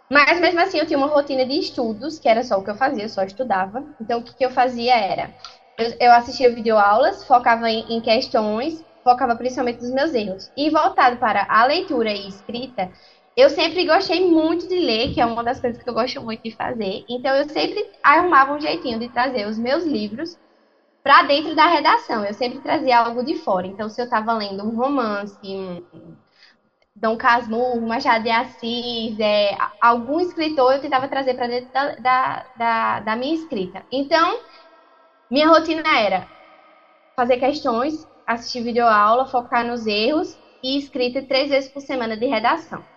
Mas 0.09 0.39
mesmo 0.39 0.59
assim 0.61 0.77
eu 0.77 0.85
tinha 0.85 0.97
uma 0.97 1.07
rotina 1.07 1.45
de 1.45 1.59
estudos, 1.59 2.17
que 2.17 2.29
era 2.29 2.43
só 2.43 2.57
o 2.57 2.63
que 2.63 2.69
eu 2.71 2.75
fazia, 2.75 3.03
eu 3.03 3.09
só 3.09 3.23
estudava. 3.23 3.83
Então 3.99 4.19
o 4.19 4.23
que, 4.23 4.33
que 4.35 4.45
eu 4.45 4.49
fazia 4.49 4.95
era, 4.95 5.33
eu, 5.77 5.93
eu 5.99 6.11
assistia 6.13 6.53
videoaulas, 6.53 7.25
focava 7.25 7.69
em, 7.69 7.85
em 7.93 7.99
questões, 8.01 8.83
focava 9.03 9.35
principalmente 9.35 9.81
nos 9.81 9.91
meus 9.91 10.13
erros. 10.13 10.49
E 10.55 10.69
voltado 10.69 11.17
para 11.17 11.45
a 11.49 11.65
leitura 11.65 12.11
e 12.11 12.27
escrita, 12.27 12.89
eu 13.37 13.51
sempre 13.51 13.85
gostei 13.85 14.27
muito 14.27 14.67
de 14.67 14.79
ler, 14.79 15.13
que 15.13 15.21
é 15.21 15.25
uma 15.25 15.43
das 15.43 15.59
coisas 15.59 15.81
que 15.81 15.87
eu 15.87 15.93
gosto 15.93 16.19
muito 16.23 16.41
de 16.41 16.49
fazer. 16.55 17.05
Então 17.07 17.35
eu 17.35 17.47
sempre 17.47 17.87
arrumava 18.01 18.53
um 18.53 18.59
jeitinho 18.59 18.97
de 18.97 19.09
trazer 19.09 19.45
os 19.45 19.59
meus 19.59 19.85
livros 19.85 20.35
para 21.03 21.21
dentro 21.21 21.55
da 21.55 21.67
redação. 21.67 22.25
Eu 22.25 22.33
sempre 22.33 22.59
trazia 22.61 22.97
algo 22.97 23.23
de 23.23 23.35
fora. 23.35 23.67
Então 23.67 23.89
se 23.89 24.01
eu 24.01 24.05
estava 24.05 24.33
lendo 24.33 24.63
um 24.63 24.75
romance, 24.75 25.37
um, 25.45 25.83
Dom 26.95 27.15
Casmurro, 27.15 27.79
Machado 27.79 28.23
de 28.23 28.31
Assis, 28.31 29.19
é, 29.19 29.55
algum 29.79 30.19
escritor 30.19 30.73
eu 30.73 30.81
tentava 30.81 31.07
trazer 31.07 31.35
para 31.35 31.45
dentro 31.45 31.71
da, 31.71 31.95
da, 31.95 32.45
da, 32.57 32.99
da, 33.01 33.15
minha 33.15 33.35
escrita. 33.35 33.83
Então, 33.91 34.39
minha 35.29 35.47
rotina 35.47 35.83
era 35.95 36.27
fazer 37.15 37.37
questões, 37.37 38.07
assistir 38.25 38.63
videoaula, 38.63 39.27
focar 39.27 39.63
nos 39.63 39.85
erros 39.85 40.35
e 40.63 40.75
escrita 40.79 41.21
três 41.21 41.51
vezes 41.51 41.69
por 41.69 41.81
semana 41.81 42.17
de 42.17 42.25
redação. 42.25 42.96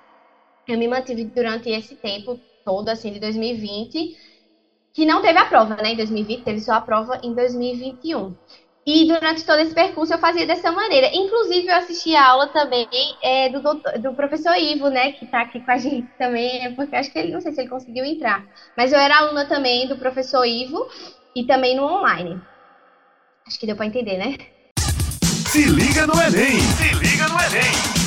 Eu 0.70 0.78
me 0.78 0.86
mantive 0.86 1.24
durante 1.24 1.68
esse 1.68 1.96
tempo 1.96 2.38
todo, 2.64 2.88
assim, 2.88 3.12
de 3.12 3.18
2020, 3.18 4.16
que 4.92 5.04
não 5.04 5.20
teve 5.20 5.36
a 5.36 5.44
prova, 5.44 5.74
né? 5.76 5.92
Em 5.92 5.96
2020, 5.96 6.44
teve 6.44 6.60
só 6.60 6.74
a 6.74 6.80
prova 6.80 7.20
em 7.24 7.34
2021. 7.34 8.34
E 8.86 9.04
durante 9.06 9.44
todo 9.44 9.58
esse 9.58 9.74
percurso 9.74 10.14
eu 10.14 10.18
fazia 10.18 10.46
dessa 10.46 10.70
maneira. 10.70 11.10
Inclusive, 11.12 11.66
eu 11.66 11.74
assisti 11.74 12.14
a 12.14 12.24
aula 12.24 12.46
também 12.48 12.88
é, 13.20 13.48
do, 13.48 13.60
doutor, 13.60 13.98
do 13.98 14.14
professor 14.14 14.56
Ivo, 14.56 14.88
né? 14.88 15.10
Que 15.12 15.24
está 15.24 15.42
aqui 15.42 15.60
com 15.60 15.70
a 15.72 15.76
gente 15.78 16.08
também, 16.16 16.72
porque 16.76 16.94
acho 16.94 17.10
que 17.12 17.18
ele 17.18 17.32
não 17.32 17.40
sei 17.40 17.52
se 17.52 17.60
ele 17.60 17.68
conseguiu 17.68 18.04
entrar. 18.04 18.46
Mas 18.76 18.92
eu 18.92 18.98
era 18.98 19.18
aluna 19.18 19.46
também 19.46 19.88
do 19.88 19.98
professor 19.98 20.46
Ivo 20.46 20.88
e 21.34 21.44
também 21.44 21.76
no 21.76 21.82
online. 21.82 22.40
Acho 23.44 23.58
que 23.58 23.66
deu 23.66 23.74
para 23.74 23.86
entender, 23.86 24.18
né? 24.18 24.36
Se 24.78 25.64
liga 25.64 26.06
no 26.06 26.14
Enem! 26.14 26.60
Se 26.60 26.94
liga 26.94 27.26
no 27.28 27.40
Enem! 27.40 27.99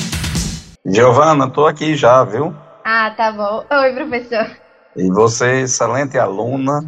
Giovana, 0.86 1.48
tô 1.48 1.66
aqui 1.66 1.94
já, 1.94 2.22
viu? 2.24 2.54
Ah, 2.84 3.10
tá 3.10 3.32
bom. 3.32 3.64
Oi, 3.70 3.92
professor. 3.94 4.46
E 4.94 5.08
você, 5.10 5.62
excelente 5.62 6.18
aluna, 6.18 6.84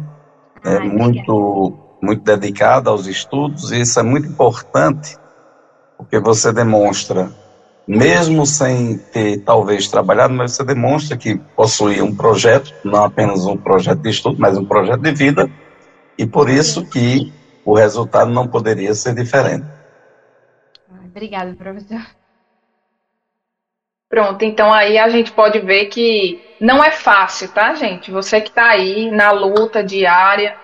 é 0.63 0.79
muito 0.79 1.73
muito 2.01 2.23
dedicada 2.23 2.89
aos 2.89 3.07
estudos, 3.07 3.71
e 3.71 3.81
isso 3.81 3.99
é 3.99 4.03
muito 4.03 4.27
importante, 4.27 5.17
porque 5.97 6.19
você 6.19 6.53
demonstra, 6.53 7.31
mesmo 7.87 8.45
sem 8.45 8.97
ter 8.97 9.39
talvez 9.39 9.87
trabalhado, 9.87 10.33
mas 10.33 10.51
você 10.51 10.63
demonstra 10.63 11.17
que 11.17 11.35
possui 11.55 12.01
um 12.01 12.15
projeto, 12.15 12.71
não 12.83 13.03
apenas 13.03 13.45
um 13.45 13.57
projeto 13.57 13.99
de 14.01 14.09
estudo, 14.09 14.37
mas 14.39 14.57
um 14.57 14.65
projeto 14.65 15.01
de 15.01 15.11
vida, 15.11 15.49
e 16.17 16.25
por 16.25 16.49
isso 16.49 16.85
que 16.85 17.33
o 17.65 17.73
resultado 17.73 18.31
não 18.31 18.47
poderia 18.47 18.93
ser 18.93 19.15
diferente. 19.15 19.65
Obrigada, 21.09 21.55
professor. 21.55 22.16
Pronto, 24.09 24.45
então 24.45 24.73
aí 24.73 24.97
a 24.97 25.09
gente 25.09 25.31
pode 25.31 25.59
ver 25.59 25.85
que 25.87 26.41
não 26.61 26.83
é 26.83 26.91
fácil, 26.91 27.49
tá, 27.49 27.73
gente? 27.73 28.09
Você 28.09 28.39
que 28.39 28.49
está 28.49 28.69
aí 28.69 29.11
na 29.11 29.31
luta 29.31 29.83
diária, 29.83 30.55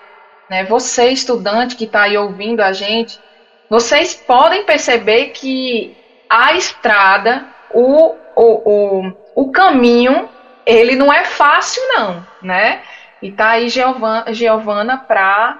né? 0.48 0.64
Você, 0.64 1.08
estudante 1.08 1.76
que 1.76 1.84
está 1.84 2.02
aí 2.02 2.16
ouvindo 2.16 2.60
a 2.60 2.72
gente, 2.72 3.18
vocês 3.68 4.14
podem 4.14 4.64
perceber 4.64 5.26
que 5.26 5.94
a 6.28 6.54
estrada, 6.54 7.44
o, 7.70 8.14
o, 8.34 9.02
o, 9.04 9.12
o 9.34 9.52
caminho, 9.52 10.28
ele 10.64 10.96
não 10.96 11.12
é 11.12 11.24
fácil, 11.24 11.82
não, 11.88 12.26
né? 12.42 12.80
E 13.20 13.30
tá 13.30 13.50
aí 13.50 13.68
Giovana, 13.68 14.32
Giovana 14.32 14.96
para 14.96 15.58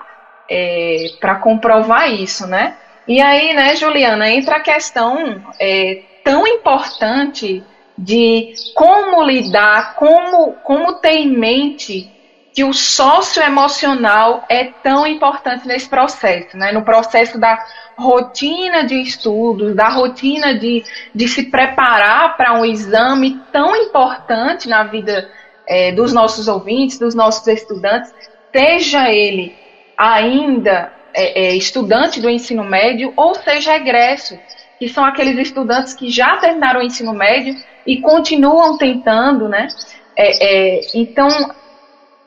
é, 0.49 1.07
comprovar 1.43 2.11
isso, 2.11 2.47
né? 2.47 2.77
E 3.07 3.21
aí, 3.21 3.53
né, 3.53 3.77
Juliana, 3.77 4.31
entra 4.31 4.57
a 4.57 4.61
questão 4.61 5.45
é, 5.61 6.03
tão 6.25 6.47
importante 6.47 7.63
de 7.97 8.53
como 8.75 9.23
lidar, 9.23 9.95
como, 9.95 10.53
como 10.65 10.95
ter 10.95 11.15
em 11.15 11.29
mente 11.29 12.11
que 12.55 12.63
o 12.63 12.73
socioemocional 12.73 14.45
é 14.49 14.65
tão 14.65 15.05
importante 15.05 15.67
nesse 15.67 15.89
processo, 15.89 16.57
né? 16.57 16.71
No 16.71 16.85
processo 16.85 17.39
da 17.39 17.59
rotina 17.97 18.85
de 18.85 18.95
estudos, 19.01 19.75
da 19.75 19.89
rotina 19.89 20.57
de, 20.57 20.85
de 21.13 21.29
se 21.29 21.51
preparar 21.51 22.37
para 22.37 22.53
um 22.55 22.65
exame 22.65 23.41
tão 23.53 23.75
importante 23.75 24.69
na 24.69 24.85
vida 24.85 25.29
é, 25.67 25.91
dos 25.93 26.13
nossos 26.13 26.47
ouvintes, 26.47 26.99
dos 26.99 27.15
nossos 27.15 27.47
estudantes, 27.49 28.15
seja 28.53 29.11
ele 29.11 29.57
ainda 29.97 30.93
é, 31.13 31.47
é, 31.47 31.57
estudante 31.57 32.21
do 32.21 32.31
ensino 32.31 32.63
médio 32.63 33.13
ou 33.17 33.35
seja 33.35 33.75
egresso, 33.75 34.39
que 34.79 34.89
são 34.89 35.05
aqueles 35.05 35.37
estudantes 35.39 35.93
que 35.93 36.09
já 36.09 36.37
terminaram 36.37 36.81
o 36.81 36.85
ensino 36.85 37.13
médio 37.13 37.57
e 37.87 38.01
continuam 38.01 38.77
tentando, 38.79 39.49
né? 39.49 39.69
É, 40.17 40.79
é, 40.79 40.81
então, 40.95 41.29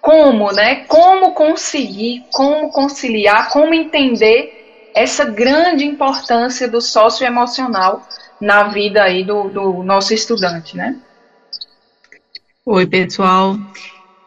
como, 0.01 0.51
né? 0.51 0.85
Como 0.87 1.33
conseguir, 1.33 2.25
como 2.31 2.69
conciliar, 2.71 3.49
como 3.49 3.73
entender 3.73 4.91
essa 4.95 5.25
grande 5.25 5.85
importância 5.85 6.67
do 6.67 6.81
socioemocional 6.81 8.07
na 8.41 8.63
vida 8.63 9.03
aí 9.03 9.23
do, 9.23 9.49
do 9.49 9.83
nosso 9.83 10.13
estudante, 10.13 10.75
né? 10.75 10.95
Oi, 12.65 12.85
pessoal. 12.85 13.55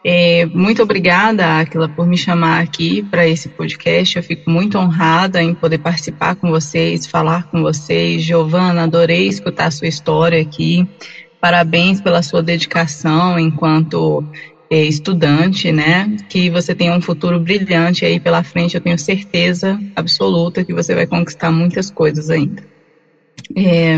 É, 0.03 0.47
muito 0.47 0.81
obrigada, 0.81 1.59
Aquila, 1.59 1.87
por 1.87 2.07
me 2.07 2.17
chamar 2.17 2.61
aqui 2.61 3.03
para 3.03 3.27
esse 3.27 3.47
podcast. 3.49 4.17
Eu 4.17 4.23
fico 4.23 4.49
muito 4.49 4.77
honrada 4.79 5.41
em 5.43 5.53
poder 5.53 5.77
participar 5.77 6.35
com 6.35 6.49
vocês, 6.49 7.05
falar 7.05 7.43
com 7.51 7.61
vocês. 7.61 8.23
Giovana, 8.23 8.83
adorei 8.83 9.27
escutar 9.27 9.65
a 9.65 9.71
sua 9.71 9.87
história 9.87 10.41
aqui. 10.41 10.87
Parabéns 11.41 11.99
pela 11.99 12.21
sua 12.21 12.43
dedicação 12.43 13.39
enquanto 13.39 14.23
é, 14.69 14.83
estudante, 14.83 15.71
né? 15.71 16.15
Que 16.29 16.49
você 16.49 16.73
tenha 16.73 16.95
um 16.95 17.01
futuro 17.01 17.39
brilhante 17.39 18.05
aí 18.05 18.19
pela 18.19 18.43
frente. 18.43 18.75
Eu 18.75 18.81
tenho 18.81 18.97
certeza 18.97 19.77
absoluta 19.95 20.63
que 20.63 20.73
você 20.73 20.93
vai 20.93 21.07
conquistar 21.07 21.51
muitas 21.51 21.89
coisas 21.89 22.29
ainda. 22.29 22.63
É, 23.55 23.97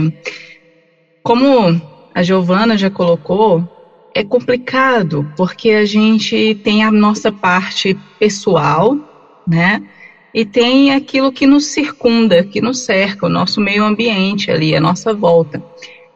como 1.21 1.81
a 2.15 2.23
Giovana 2.23 2.77
já 2.77 2.89
colocou, 2.89 3.67
é 4.15 4.23
complicado 4.23 5.31
porque 5.35 5.71
a 5.71 5.85
gente 5.85 6.55
tem 6.63 6.83
a 6.83 6.91
nossa 6.91 7.31
parte 7.31 7.97
pessoal, 8.19 8.97
né? 9.47 9.81
E 10.33 10.45
tem 10.45 10.91
aquilo 10.93 11.31
que 11.31 11.45
nos 11.45 11.67
circunda, 11.67 12.43
que 12.43 12.61
nos 12.61 12.79
cerca, 12.79 13.27
o 13.27 13.29
nosso 13.29 13.61
meio 13.61 13.83
ambiente 13.83 14.49
ali, 14.49 14.75
a 14.75 14.79
nossa 14.79 15.13
volta. 15.13 15.63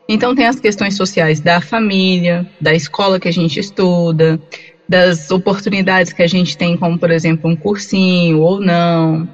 Então, 0.10 0.34
tem 0.34 0.48
as 0.48 0.60
questões 0.60 0.96
sociais 0.96 1.42
da 1.42 1.60
família, 1.60 2.50
da 2.62 2.74
escola 2.74 3.20
que 3.20 3.28
a 3.28 3.34
gente 3.34 3.60
estuda, 3.60 4.40
das 4.88 5.30
oportunidades 5.32 6.14
que 6.14 6.24
a 6.24 6.28
gente 6.28 6.58
tem, 6.58 6.78
como, 6.78 6.98
por 6.98 7.12
exemplo, 7.12 7.50
um 7.50 7.56
cursinho 7.56 8.40
ou 8.40 8.60
não, 8.60 9.28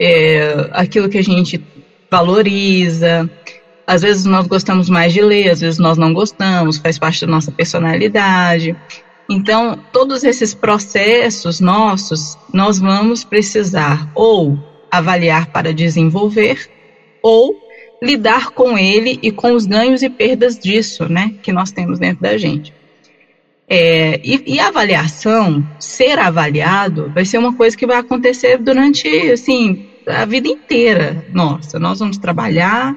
é, 0.00 0.68
aquilo 0.72 1.08
que 1.08 1.18
a 1.18 1.22
gente 1.22 1.62
valoriza. 2.10 3.30
Às 3.86 4.02
vezes 4.02 4.24
nós 4.24 4.48
gostamos 4.48 4.88
mais 4.88 5.12
de 5.12 5.20
ler, 5.20 5.50
às 5.50 5.60
vezes 5.60 5.78
nós 5.78 5.96
não 5.96 6.12
gostamos, 6.12 6.78
faz 6.78 6.98
parte 6.98 7.24
da 7.24 7.30
nossa 7.30 7.52
personalidade. 7.52 8.76
Então, 9.30 9.78
todos 9.92 10.24
esses 10.24 10.54
processos 10.54 11.60
nossos, 11.60 12.36
nós 12.52 12.78
vamos 12.78 13.22
precisar 13.22 14.10
ou 14.14 14.58
avaliar 14.90 15.46
para 15.46 15.72
desenvolver, 15.72 16.68
ou 17.22 17.54
lidar 18.02 18.50
com 18.50 18.78
ele 18.78 19.18
e 19.22 19.30
com 19.30 19.52
os 19.52 19.66
ganhos 19.66 20.02
e 20.02 20.10
perdas 20.10 20.58
disso, 20.58 21.10
né, 21.10 21.34
que 21.42 21.52
nós 21.52 21.72
temos 21.72 21.98
dentro 21.98 22.22
da 22.22 22.36
gente. 22.36 22.72
É, 23.68 24.20
e, 24.22 24.54
e, 24.54 24.60
avaliação, 24.60 25.66
ser 25.78 26.18
avaliado, 26.20 27.10
vai 27.12 27.24
ser 27.24 27.38
uma 27.38 27.52
coisa 27.52 27.76
que 27.76 27.86
vai 27.86 27.96
acontecer 27.96 28.58
durante, 28.58 29.08
assim, 29.32 29.88
a 30.06 30.24
vida 30.24 30.46
inteira 30.46 31.26
nossa. 31.32 31.76
Nós 31.76 31.98
vamos 31.98 32.16
trabalhar 32.16 32.94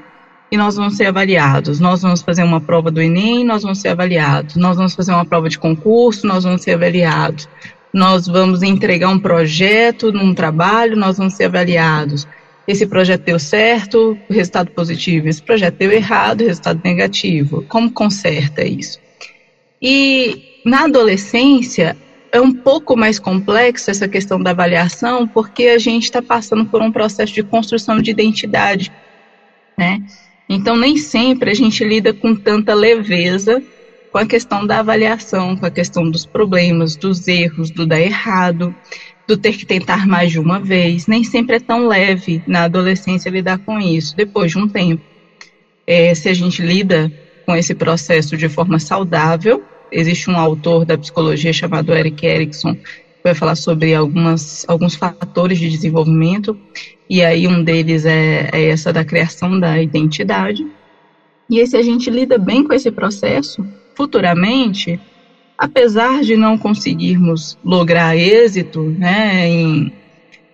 e 0.51 0.57
nós 0.57 0.75
vamos 0.75 0.95
ser 0.95 1.07
avaliados. 1.07 1.79
Nós 1.79 2.03
vamos 2.03 2.21
fazer 2.21 2.43
uma 2.43 2.61
prova 2.61 2.91
do 2.91 3.01
Enem, 3.01 3.43
nós 3.43 3.63
vamos 3.63 3.79
ser 3.79 3.89
avaliados. 3.89 4.57
Nós 4.57 4.77
vamos 4.77 4.93
fazer 4.93 5.11
uma 5.11 5.25
prova 5.25 5.49
de 5.49 5.57
concurso, 5.57 6.27
nós 6.27 6.43
vamos 6.43 6.61
ser 6.61 6.73
avaliados. 6.73 7.49
Nós 7.91 8.27
vamos 8.27 8.61
entregar 8.61 9.09
um 9.09 9.19
projeto 9.19 10.11
num 10.11 10.35
trabalho, 10.35 10.95
nós 10.95 11.17
vamos 11.17 11.33
ser 11.33 11.45
avaliados 11.45 12.27
esse 12.69 12.85
projeto 12.85 13.23
deu 13.23 13.39
certo, 13.39 14.15
resultado 14.29 14.69
positivo, 14.69 15.27
esse 15.27 15.41
projeto 15.41 15.73
deu 15.77 15.91
errado, 15.91 16.45
resultado 16.45 16.79
negativo. 16.83 17.65
Como 17.67 17.89
conserta 17.89 18.63
isso? 18.63 18.99
E 19.81 20.61
na 20.63 20.83
adolescência 20.83 21.97
é 22.31 22.39
um 22.39 22.53
pouco 22.53 22.95
mais 22.95 23.17
complexa 23.17 23.89
essa 23.89 24.07
questão 24.07 24.39
da 24.39 24.51
avaliação, 24.51 25.27
porque 25.27 25.63
a 25.63 25.79
gente 25.79 26.03
está 26.03 26.21
passando 26.21 26.63
por 26.63 26.79
um 26.79 26.91
processo 26.91 27.33
de 27.33 27.41
construção 27.41 27.99
de 27.99 28.11
identidade, 28.11 28.91
né? 29.75 30.03
Então 30.47 30.77
nem 30.77 30.95
sempre 30.95 31.49
a 31.49 31.55
gente 31.55 31.83
lida 31.83 32.13
com 32.13 32.35
tanta 32.35 32.75
leveza 32.75 33.63
com 34.11 34.19
a 34.19 34.27
questão 34.27 34.65
da 34.65 34.79
avaliação, 34.79 35.55
com 35.55 35.65
a 35.65 35.71
questão 35.71 36.09
dos 36.09 36.23
problemas, 36.23 36.95
dos 36.95 37.27
erros, 37.27 37.71
do 37.71 37.85
dar 37.85 37.99
errado 37.99 38.75
do 39.29 39.37
ter 39.37 39.55
que 39.55 39.65
tentar 39.65 40.07
mais 40.07 40.31
de 40.31 40.39
uma 40.39 40.59
vez. 40.59 41.05
Nem 41.05 41.23
sempre 41.23 41.57
é 41.57 41.59
tão 41.59 41.87
leve 41.87 42.41
na 42.47 42.63
adolescência 42.63 43.29
lidar 43.29 43.59
com 43.59 43.77
isso, 43.79 44.17
depois 44.17 44.51
de 44.51 44.57
um 44.57 44.67
tempo. 44.67 45.03
É, 45.85 46.15
se 46.15 46.27
a 46.27 46.33
gente 46.33 46.63
lida 46.63 47.11
com 47.45 47.55
esse 47.55 47.75
processo 47.75 48.35
de 48.35 48.49
forma 48.49 48.79
saudável, 48.79 49.63
existe 49.91 50.31
um 50.31 50.35
autor 50.35 50.83
da 50.83 50.97
psicologia 50.97 51.53
chamado 51.53 51.93
Eric 51.93 52.25
Erickson, 52.25 52.73
que 52.73 53.23
vai 53.23 53.35
falar 53.35 53.53
sobre 53.53 53.93
algumas, 53.93 54.65
alguns 54.67 54.95
fatores 54.95 55.59
de 55.59 55.69
desenvolvimento, 55.69 56.57
e 57.07 57.23
aí 57.23 57.47
um 57.47 57.63
deles 57.63 58.05
é, 58.05 58.49
é 58.51 58.69
essa 58.69 58.91
da 58.91 59.05
criação 59.05 59.59
da 59.59 59.79
identidade. 59.79 60.65
E 61.47 61.59
aí, 61.59 61.67
se 61.67 61.77
a 61.77 61.83
gente 61.83 62.09
lida 62.09 62.39
bem 62.39 62.63
com 62.63 62.73
esse 62.73 62.89
processo, 62.89 63.63
futuramente, 63.95 64.99
apesar 65.59 66.21
de 66.21 66.37
não 66.37 66.57
conseguirmos 66.57 67.57
lograr 67.65 68.15
êxito 68.15 68.81
né, 68.81 69.45
em, 69.45 69.91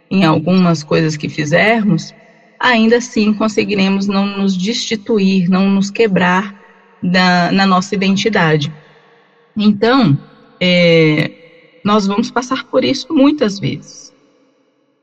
em 0.10 0.26
algumas 0.26 0.84
coisas 0.84 1.16
que 1.16 1.30
fizermos, 1.30 2.12
ainda 2.60 2.98
assim 2.98 3.32
conseguiremos 3.32 4.08
não 4.08 4.26
nos 4.26 4.58
destituir, 4.58 5.48
não 5.48 5.70
nos 5.70 5.92
quebrar 5.92 6.60
da, 7.04 7.52
na 7.52 7.68
nossa 7.68 7.94
identidade. 7.94 8.74
Então, 9.56 10.18
é, 10.60 11.30
nós 11.84 12.08
vamos 12.08 12.32
passar 12.32 12.64
por 12.64 12.84
isso 12.84 13.14
muitas 13.14 13.60
vezes. 13.60 14.12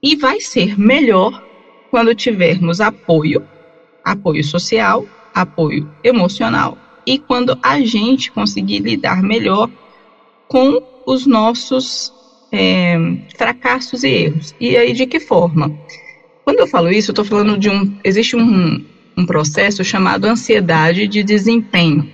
E 0.02 0.16
vai 0.16 0.40
ser 0.40 0.76
melhor 0.76 1.40
quando 1.92 2.12
tivermos 2.12 2.80
apoio, 2.80 3.46
apoio 4.04 4.42
social, 4.42 5.06
apoio 5.32 5.88
emocional, 6.02 6.76
e 7.06 7.20
quando 7.20 7.56
a 7.62 7.80
gente 7.80 8.32
conseguir 8.32 8.80
lidar 8.80 9.22
melhor 9.22 9.70
com 10.52 10.82
os 11.06 11.26
nossos 11.26 12.12
é, 12.52 12.94
fracassos 13.38 14.04
e 14.04 14.08
erros. 14.08 14.54
E 14.60 14.76
aí, 14.76 14.92
de 14.92 15.06
que 15.06 15.18
forma? 15.18 15.74
Quando 16.44 16.58
eu 16.58 16.66
falo 16.66 16.90
isso, 16.90 17.10
eu 17.10 17.12
estou 17.12 17.24
falando 17.24 17.56
de 17.56 17.70
um. 17.70 17.96
Existe 18.04 18.36
um, 18.36 18.84
um 19.16 19.24
processo 19.24 19.82
chamado 19.82 20.26
ansiedade 20.26 21.08
de 21.08 21.22
desempenho. 21.22 22.06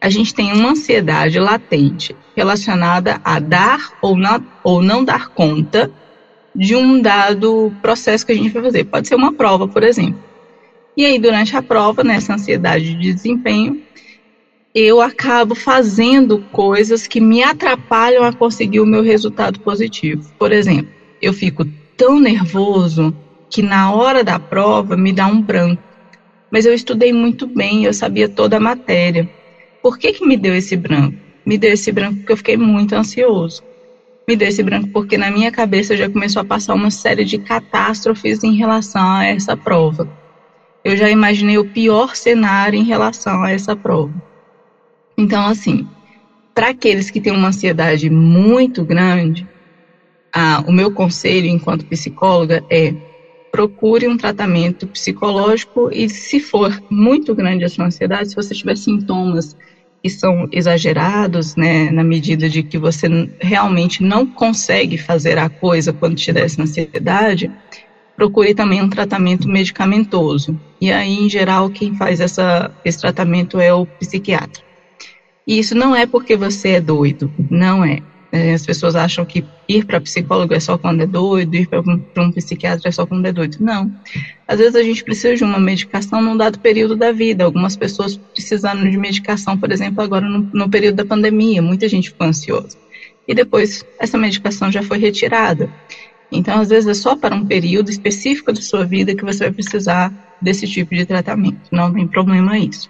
A 0.00 0.08
gente 0.08 0.34
tem 0.34 0.54
uma 0.54 0.70
ansiedade 0.70 1.38
latente 1.38 2.16
relacionada 2.34 3.20
a 3.22 3.38
dar 3.38 3.92
ou 4.00 4.16
não, 4.16 4.42
ou 4.64 4.82
não 4.82 5.04
dar 5.04 5.28
conta 5.28 5.92
de 6.56 6.74
um 6.74 6.98
dado 6.98 7.70
processo 7.82 8.24
que 8.24 8.32
a 8.32 8.34
gente 8.34 8.48
vai 8.48 8.62
fazer. 8.62 8.84
Pode 8.84 9.06
ser 9.06 9.16
uma 9.16 9.34
prova, 9.34 9.68
por 9.68 9.82
exemplo. 9.82 10.18
E 10.96 11.04
aí, 11.04 11.18
durante 11.18 11.54
a 11.54 11.60
prova, 11.60 12.02
nessa 12.02 12.32
ansiedade 12.32 12.94
de 12.94 13.12
desempenho, 13.12 13.82
eu 14.74 15.00
acabo 15.00 15.54
fazendo 15.54 16.38
coisas 16.52 17.06
que 17.06 17.20
me 17.20 17.42
atrapalham 17.42 18.24
a 18.24 18.32
conseguir 18.32 18.80
o 18.80 18.86
meu 18.86 19.02
resultado 19.02 19.58
positivo. 19.60 20.30
Por 20.38 20.52
exemplo, 20.52 20.92
eu 21.20 21.32
fico 21.32 21.64
tão 21.96 22.20
nervoso 22.20 23.14
que 23.48 23.62
na 23.62 23.92
hora 23.92 24.22
da 24.22 24.38
prova 24.38 24.96
me 24.96 25.12
dá 25.12 25.26
um 25.26 25.42
branco. 25.42 25.82
Mas 26.50 26.66
eu 26.66 26.72
estudei 26.72 27.12
muito 27.12 27.46
bem, 27.46 27.84
eu 27.84 27.92
sabia 27.92 28.28
toda 28.28 28.56
a 28.56 28.60
matéria. 28.60 29.28
Por 29.82 29.98
que, 29.98 30.12
que 30.12 30.26
me 30.26 30.36
deu 30.36 30.54
esse 30.54 30.76
branco? 30.76 31.18
Me 31.44 31.58
deu 31.58 31.72
esse 31.72 31.90
branco 31.90 32.18
porque 32.18 32.32
eu 32.32 32.36
fiquei 32.36 32.56
muito 32.56 32.94
ansioso. 32.94 33.62
me 34.28 34.36
deu 34.36 34.46
esse 34.46 34.62
branco 34.62 34.88
porque 34.92 35.18
na 35.18 35.30
minha 35.32 35.50
cabeça 35.50 35.96
já 35.96 36.08
começou 36.08 36.42
a 36.42 36.44
passar 36.44 36.74
uma 36.74 36.90
série 36.92 37.24
de 37.24 37.38
catástrofes 37.38 38.44
em 38.44 38.54
relação 38.54 39.02
a 39.02 39.24
essa 39.24 39.56
prova. 39.56 40.08
Eu 40.84 40.96
já 40.96 41.10
imaginei 41.10 41.58
o 41.58 41.68
pior 41.68 42.14
cenário 42.14 42.78
em 42.78 42.84
relação 42.84 43.42
a 43.42 43.50
essa 43.50 43.74
prova. 43.74 44.29
Então, 45.20 45.46
assim, 45.46 45.86
para 46.54 46.70
aqueles 46.70 47.10
que 47.10 47.20
têm 47.20 47.30
uma 47.30 47.48
ansiedade 47.48 48.08
muito 48.08 48.82
grande, 48.82 49.46
ah, 50.32 50.64
o 50.66 50.72
meu 50.72 50.90
conselho 50.90 51.46
enquanto 51.46 51.84
psicóloga 51.84 52.64
é 52.70 52.94
procure 53.52 54.08
um 54.08 54.16
tratamento 54.16 54.86
psicológico 54.86 55.90
e 55.92 56.08
se 56.08 56.40
for 56.40 56.82
muito 56.88 57.34
grande 57.34 57.66
a 57.66 57.68
sua 57.68 57.84
ansiedade, 57.84 58.30
se 58.30 58.34
você 58.34 58.54
tiver 58.54 58.78
sintomas 58.78 59.54
que 60.02 60.08
são 60.08 60.48
exagerados, 60.50 61.54
né, 61.54 61.90
na 61.90 62.02
medida 62.02 62.48
de 62.48 62.62
que 62.62 62.78
você 62.78 63.06
realmente 63.38 64.02
não 64.02 64.24
consegue 64.24 64.96
fazer 64.96 65.36
a 65.36 65.50
coisa 65.50 65.92
quando 65.92 66.16
te 66.16 66.32
der 66.32 66.46
essa 66.46 66.62
ansiedade, 66.62 67.50
procure 68.16 68.54
também 68.54 68.80
um 68.80 68.88
tratamento 68.88 69.46
medicamentoso. 69.46 70.58
E 70.80 70.90
aí, 70.90 71.12
em 71.12 71.28
geral, 71.28 71.68
quem 71.68 71.94
faz 71.94 72.20
essa, 72.20 72.70
esse 72.82 72.98
tratamento 72.98 73.60
é 73.60 73.74
o 73.74 73.84
psiquiatra. 73.84 74.69
E 75.46 75.58
isso 75.58 75.74
não 75.74 75.94
é 75.94 76.06
porque 76.06 76.36
você 76.36 76.70
é 76.70 76.80
doido, 76.80 77.32
não 77.50 77.84
é. 77.84 78.00
É, 78.32 78.54
as 78.54 78.64
pessoas 78.64 78.94
acham 78.94 79.24
que 79.24 79.44
ir 79.68 79.84
para 79.84 80.00
psicólogo 80.00 80.54
é 80.54 80.60
só 80.60 80.78
quando 80.78 81.00
é 81.00 81.06
doido, 81.06 81.56
ir 81.56 81.66
para 81.66 81.80
um, 81.80 82.30
psiquiatra 82.30 82.88
é 82.88 82.92
só 82.92 83.04
quando 83.04 83.26
é 83.26 83.32
doido. 83.32 83.56
Não. 83.58 83.92
Às 84.46 84.58
vezes 84.58 84.76
a 84.76 84.82
gente 84.82 85.02
precisa 85.02 85.34
de 85.34 85.42
uma 85.42 85.58
medicação 85.58 86.22
num 86.22 86.36
dado 86.36 86.60
período 86.60 86.94
da 86.94 87.10
vida. 87.10 87.42
Algumas 87.42 87.76
pessoas 87.76 88.16
precisaram 88.16 88.88
de 88.88 88.96
medicação, 88.96 89.58
por 89.58 89.72
exemplo, 89.72 90.02
agora 90.02 90.28
no, 90.28 90.48
no 90.52 90.70
período 90.70 90.96
da 90.96 91.04
pandemia. 91.04 91.60
Muita 91.60 91.88
gente 91.88 92.10
ficou 92.10 92.28
ansiosa. 92.28 92.78
E 93.26 93.34
depois 93.34 93.84
essa 93.98 94.16
medicação 94.16 94.70
já 94.70 94.82
foi 94.82 94.98
retirada. 94.98 95.68
Então, 96.30 96.60
às 96.60 96.68
vezes, 96.68 96.88
é 96.88 96.94
só 96.94 97.16
para 97.16 97.34
um 97.34 97.44
período 97.44 97.90
específico 97.90 98.52
da 98.52 98.60
sua 98.60 98.84
vida 98.84 99.14
que 99.14 99.24
você 99.24 99.44
vai 99.44 99.52
precisar 99.52 100.36
desse 100.40 100.68
tipo 100.68 100.94
de 100.94 101.04
tratamento. 101.04 101.60
Não 101.72 101.92
tem 101.92 102.06
problema 102.06 102.56
isso. 102.56 102.88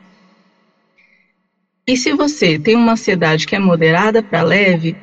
E 1.86 1.96
se 1.96 2.12
você 2.12 2.58
tem 2.58 2.76
uma 2.76 2.92
ansiedade 2.92 3.46
que 3.46 3.56
é 3.56 3.58
moderada 3.58 4.22
para 4.22 4.42
leve, 4.42 4.96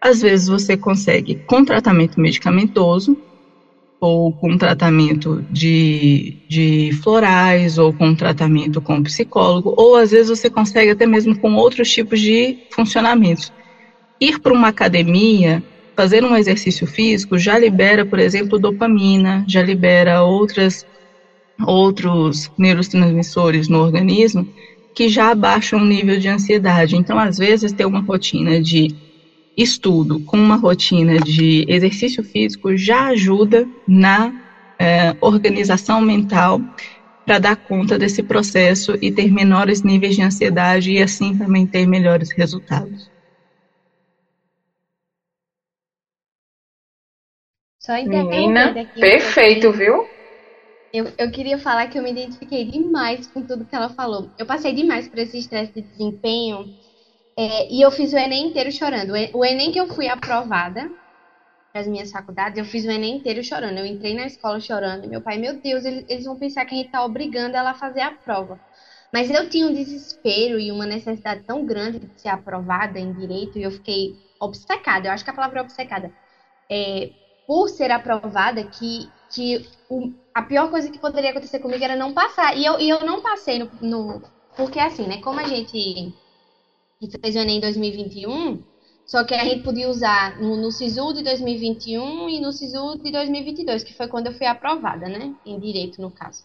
às 0.00 0.22
vezes 0.22 0.48
você 0.48 0.76
consegue 0.76 1.36
com 1.46 1.64
tratamento 1.64 2.20
medicamentoso, 2.20 3.16
ou 4.00 4.32
com 4.32 4.56
tratamento 4.56 5.44
de, 5.50 6.36
de 6.48 6.92
florais, 7.02 7.78
ou 7.78 7.92
com 7.92 8.14
tratamento 8.14 8.80
com 8.80 9.02
psicólogo, 9.02 9.74
ou 9.76 9.96
às 9.96 10.12
vezes 10.12 10.28
você 10.28 10.48
consegue 10.48 10.92
até 10.92 11.04
mesmo 11.04 11.38
com 11.38 11.54
outros 11.54 11.90
tipos 11.90 12.20
de 12.20 12.58
funcionamentos. 12.70 13.52
Ir 14.20 14.38
para 14.38 14.52
uma 14.52 14.68
academia, 14.68 15.62
fazer 15.96 16.24
um 16.24 16.36
exercício 16.36 16.86
físico, 16.86 17.36
já 17.38 17.58
libera, 17.58 18.06
por 18.06 18.20
exemplo, 18.20 18.58
dopamina, 18.58 19.44
já 19.48 19.62
libera 19.62 20.22
outras, 20.22 20.86
outros 21.66 22.50
neurotransmissores 22.56 23.68
no 23.68 23.80
organismo 23.80 24.46
que 24.98 25.08
já 25.08 25.30
abaixam 25.30 25.78
o 25.78 25.84
nível 25.84 26.18
de 26.18 26.26
ansiedade. 26.26 26.96
Então, 26.96 27.16
às 27.16 27.38
vezes, 27.38 27.70
ter 27.70 27.84
uma 27.84 28.00
rotina 28.00 28.60
de 28.60 28.96
estudo 29.56 30.18
com 30.24 30.36
uma 30.36 30.56
rotina 30.56 31.20
de 31.20 31.64
exercício 31.68 32.24
físico 32.24 32.76
já 32.76 33.06
ajuda 33.06 33.64
na 33.86 34.32
é, 34.76 35.14
organização 35.20 36.00
mental 36.00 36.60
para 37.24 37.38
dar 37.38 37.54
conta 37.54 37.96
desse 37.96 38.24
processo 38.24 38.98
e 39.00 39.12
ter 39.12 39.30
menores 39.30 39.84
níveis 39.84 40.16
de 40.16 40.22
ansiedade 40.22 40.90
e 40.90 41.00
assim 41.00 41.38
também 41.38 41.64
ter 41.64 41.86
melhores 41.86 42.32
resultados. 42.32 43.08
Só 47.78 47.94
Menina, 48.02 48.74
perfeito, 48.98 49.70
viu? 49.70 50.17
Eu, 50.92 51.12
eu 51.18 51.30
queria 51.30 51.58
falar 51.58 51.88
que 51.88 51.98
eu 51.98 52.02
me 52.02 52.10
identifiquei 52.10 52.64
demais 52.64 53.26
com 53.26 53.42
tudo 53.42 53.64
que 53.64 53.74
ela 53.74 53.90
falou. 53.90 54.30
Eu 54.38 54.46
passei 54.46 54.72
demais 54.72 55.06
por 55.06 55.18
esse 55.18 55.38
estresse 55.38 55.72
de 55.72 55.82
desempenho 55.82 56.74
é, 57.36 57.70
e 57.70 57.80
eu 57.80 57.90
fiz 57.90 58.12
o 58.12 58.16
Enem 58.16 58.48
inteiro 58.48 58.72
chorando. 58.72 59.12
O 59.34 59.44
Enem 59.44 59.70
que 59.70 59.78
eu 59.78 59.86
fui 59.88 60.08
aprovada 60.08 60.90
para 61.72 61.82
as 61.82 61.86
minhas 61.86 62.10
faculdades, 62.10 62.58
eu 62.58 62.64
fiz 62.64 62.84
o 62.84 62.90
Enem 62.90 63.18
inteiro 63.18 63.44
chorando. 63.44 63.78
Eu 63.78 63.86
entrei 63.86 64.14
na 64.14 64.26
escola 64.26 64.58
chorando. 64.60 65.08
Meu 65.08 65.20
pai, 65.20 65.36
meu 65.38 65.60
Deus, 65.60 65.84
eles, 65.84 66.04
eles 66.08 66.24
vão 66.24 66.38
pensar 66.38 66.64
que 66.64 66.74
a 66.74 66.78
gente 66.78 66.86
está 66.86 67.04
obrigando 67.04 67.56
ela 67.56 67.70
a 67.70 67.74
fazer 67.74 68.00
a 68.00 68.12
prova. 68.12 68.58
Mas 69.12 69.30
eu 69.30 69.48
tinha 69.48 69.66
um 69.66 69.72
desespero 69.72 70.58
e 70.58 70.72
uma 70.72 70.86
necessidade 70.86 71.44
tão 71.44 71.64
grande 71.64 71.98
de 71.98 72.20
ser 72.20 72.28
aprovada 72.28 72.98
em 72.98 73.12
direito 73.12 73.58
e 73.58 73.62
eu 73.62 73.70
fiquei 73.70 74.16
obcecada. 74.40 75.08
Eu 75.08 75.12
acho 75.12 75.24
que 75.24 75.30
a 75.30 75.34
palavra 75.34 75.60
é 75.60 75.62
obcecada. 75.62 76.12
É, 76.70 77.10
por 77.46 77.68
ser 77.68 77.90
aprovada, 77.90 78.62
que, 78.64 79.08
que 79.30 79.66
o, 79.88 80.12
a 80.38 80.42
pior 80.42 80.70
coisa 80.70 80.90
que 80.90 81.00
poderia 81.00 81.30
acontecer 81.30 81.58
comigo 81.58 81.82
era 81.82 81.96
não 81.96 82.14
passar. 82.14 82.56
E 82.56 82.64
eu, 82.64 82.78
e 82.78 82.88
eu 82.88 83.04
não 83.04 83.20
passei 83.20 83.58
no, 83.58 83.70
no. 83.80 84.22
Porque 84.56 84.78
assim, 84.78 85.06
né? 85.06 85.20
Como 85.20 85.40
a 85.40 85.44
gente 85.44 86.14
que 87.00 87.18
fez 87.20 87.34
o 87.34 87.38
Enem 87.40 87.58
em 87.58 87.60
2021, 87.60 88.62
só 89.04 89.24
que 89.24 89.34
a 89.34 89.44
gente 89.44 89.64
podia 89.64 89.88
usar 89.88 90.40
no, 90.40 90.56
no 90.56 90.70
SISU 90.70 91.12
de 91.12 91.22
2021 91.22 92.28
e 92.28 92.40
no 92.40 92.52
SISU 92.52 92.98
de 93.02 93.10
2022, 93.10 93.82
que 93.82 93.94
foi 93.94 94.06
quando 94.08 94.28
eu 94.28 94.32
fui 94.34 94.46
aprovada, 94.46 95.08
né? 95.08 95.34
Em 95.44 95.58
direito, 95.58 96.00
no 96.00 96.10
caso. 96.10 96.44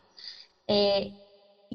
É, 0.68 1.12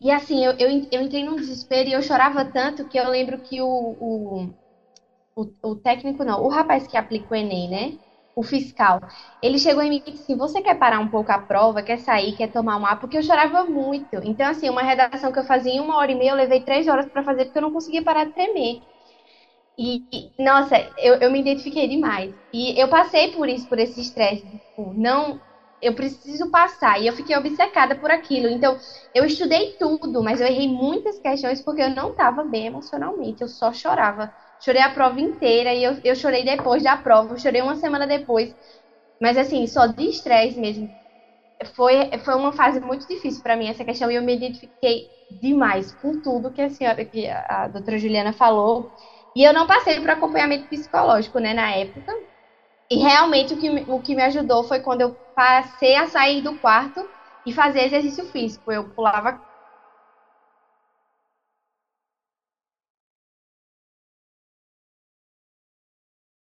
e 0.02 0.11
assim, 0.11 0.44
eu, 0.44 0.52
eu, 0.52 0.68
eu, 0.90 1.02
entrei 1.02 1.24
num 1.24 1.37
desespero 1.37 1.88
e 1.88 1.92
eu 1.92 2.02
chorava 2.02 2.44
tanto 2.44 2.88
que 2.88 2.98
eu 2.98 3.09
lembro 3.09 3.38
que 3.40 3.61
o, 3.61 3.66
o, 3.66 4.50
o, 5.37 5.52
o 5.62 5.76
técnico, 5.76 6.24
não, 6.24 6.42
o 6.42 6.48
rapaz 6.48 6.87
que 6.87 6.96
aplica 6.96 7.33
o 7.33 7.37
Enem, 7.37 7.68
né? 7.68 7.98
O 8.38 8.42
fiscal. 8.42 9.01
Ele 9.42 9.59
chegou 9.59 9.83
em 9.83 9.90
mim 9.90 10.03
e 10.07 10.11
disse 10.12 10.24
assim: 10.33 10.37
Você 10.38 10.62
quer 10.62 10.79
parar 10.79 11.01
um 11.01 11.09
pouco 11.11 11.33
a 11.33 11.38
prova, 11.40 11.83
quer 11.83 11.98
sair, 11.98 12.37
quer 12.37 12.53
tomar 12.53 12.77
um 12.79 12.87
ar? 12.87 13.01
Porque 13.01 13.16
eu 13.18 13.22
chorava 13.22 13.64
muito. 13.64 14.16
Então, 14.24 14.46
assim, 14.51 14.68
uma 14.70 14.83
redação 14.83 15.33
que 15.33 15.38
eu 15.38 15.44
fazia 15.44 15.72
em 15.72 15.81
uma 15.81 15.96
hora 15.96 16.12
e 16.12 16.14
meia, 16.18 16.31
eu 16.33 16.37
levei 16.37 16.64
três 16.64 16.87
horas 16.88 17.11
para 17.11 17.24
fazer 17.24 17.46
porque 17.46 17.59
eu 17.59 17.62
não 17.62 17.72
conseguia 17.72 18.05
parar 18.05 18.24
de 18.27 18.35
tremer. 18.35 18.83
E, 19.79 20.33
nossa, 20.38 20.77
eu, 20.96 21.14
eu 21.20 21.31
me 21.31 21.40
identifiquei 21.40 21.88
demais. 21.88 22.35
E 22.53 22.81
eu 22.81 22.88
passei 22.90 23.33
por 23.33 23.48
isso, 23.48 23.68
por 23.68 23.79
esse 23.79 24.01
estresse. 24.01 24.48
Tipo, 24.51 24.92
não, 24.94 25.40
eu 25.81 25.94
preciso 25.94 26.51
passar. 26.51 27.01
E 27.01 27.07
eu 27.07 27.12
fiquei 27.12 27.37
obcecada 27.37 27.94
por 27.98 28.11
aquilo. 28.11 28.48
Então, 28.48 28.77
eu 29.14 29.24
estudei 29.24 29.77
tudo, 29.79 30.22
mas 30.22 30.40
eu 30.40 30.46
errei 30.48 30.66
muitas 30.68 31.18
questões 31.20 31.62
porque 31.64 31.83
eu 31.83 31.94
não 31.94 32.11
estava 32.11 32.44
bem 32.44 32.66
emocionalmente. 32.66 33.42
Eu 33.42 33.48
só 33.48 33.72
chorava. 33.72 34.33
Chorei 34.60 34.82
a 34.82 34.90
prova 34.92 35.20
inteira 35.20 35.74
e 35.74 35.84
eu, 35.84 36.00
eu 36.04 36.14
chorei 36.16 36.44
depois 36.44 36.82
da 36.82 36.96
prova, 36.96 37.34
eu 37.34 37.38
chorei 37.38 37.62
uma 37.62 37.76
semana 37.76 38.06
depois. 38.06 38.54
Mas 39.20 39.36
assim, 39.38 39.66
só 39.66 39.86
de 39.86 40.04
estresse 40.08 40.58
mesmo. 40.60 40.94
Foi, 41.74 42.10
foi 42.24 42.34
uma 42.36 42.52
fase 42.52 42.80
muito 42.80 43.06
difícil 43.06 43.42
para 43.42 43.56
mim 43.56 43.68
essa 43.68 43.84
questão 43.84 44.10
e 44.10 44.14
eu 44.14 44.22
me 44.22 44.34
identifiquei 44.36 45.10
demais 45.30 45.92
com 45.92 46.20
tudo 46.20 46.52
que 46.52 46.60
a 46.62 46.70
senhora, 46.70 47.04
que 47.04 47.26
a, 47.28 47.64
a 47.64 47.68
doutora 47.68 47.98
Juliana 47.98 48.32
falou. 48.32 48.92
E 49.34 49.42
eu 49.44 49.52
não 49.52 49.66
passei 49.66 50.00
por 50.00 50.10
acompanhamento 50.10 50.68
psicológico, 50.68 51.38
né, 51.38 51.54
na 51.54 51.70
época. 51.74 52.12
E 52.90 52.96
realmente 52.98 53.54
o 53.54 53.58
que, 53.58 53.70
o 53.88 54.00
que 54.02 54.14
me 54.14 54.22
ajudou 54.22 54.64
foi 54.64 54.80
quando 54.80 55.02
eu 55.02 55.18
passei 55.34 55.96
a 55.96 56.06
sair 56.06 56.42
do 56.42 56.58
quarto 56.58 57.00
e 57.44 57.52
fazer 57.52 57.82
exercício 57.82 58.26
físico. 58.26 58.72
Eu 58.72 58.90
pulava 58.94 59.40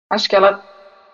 Acho 0.10 0.28
que 0.28 0.36
ela. 0.36 0.64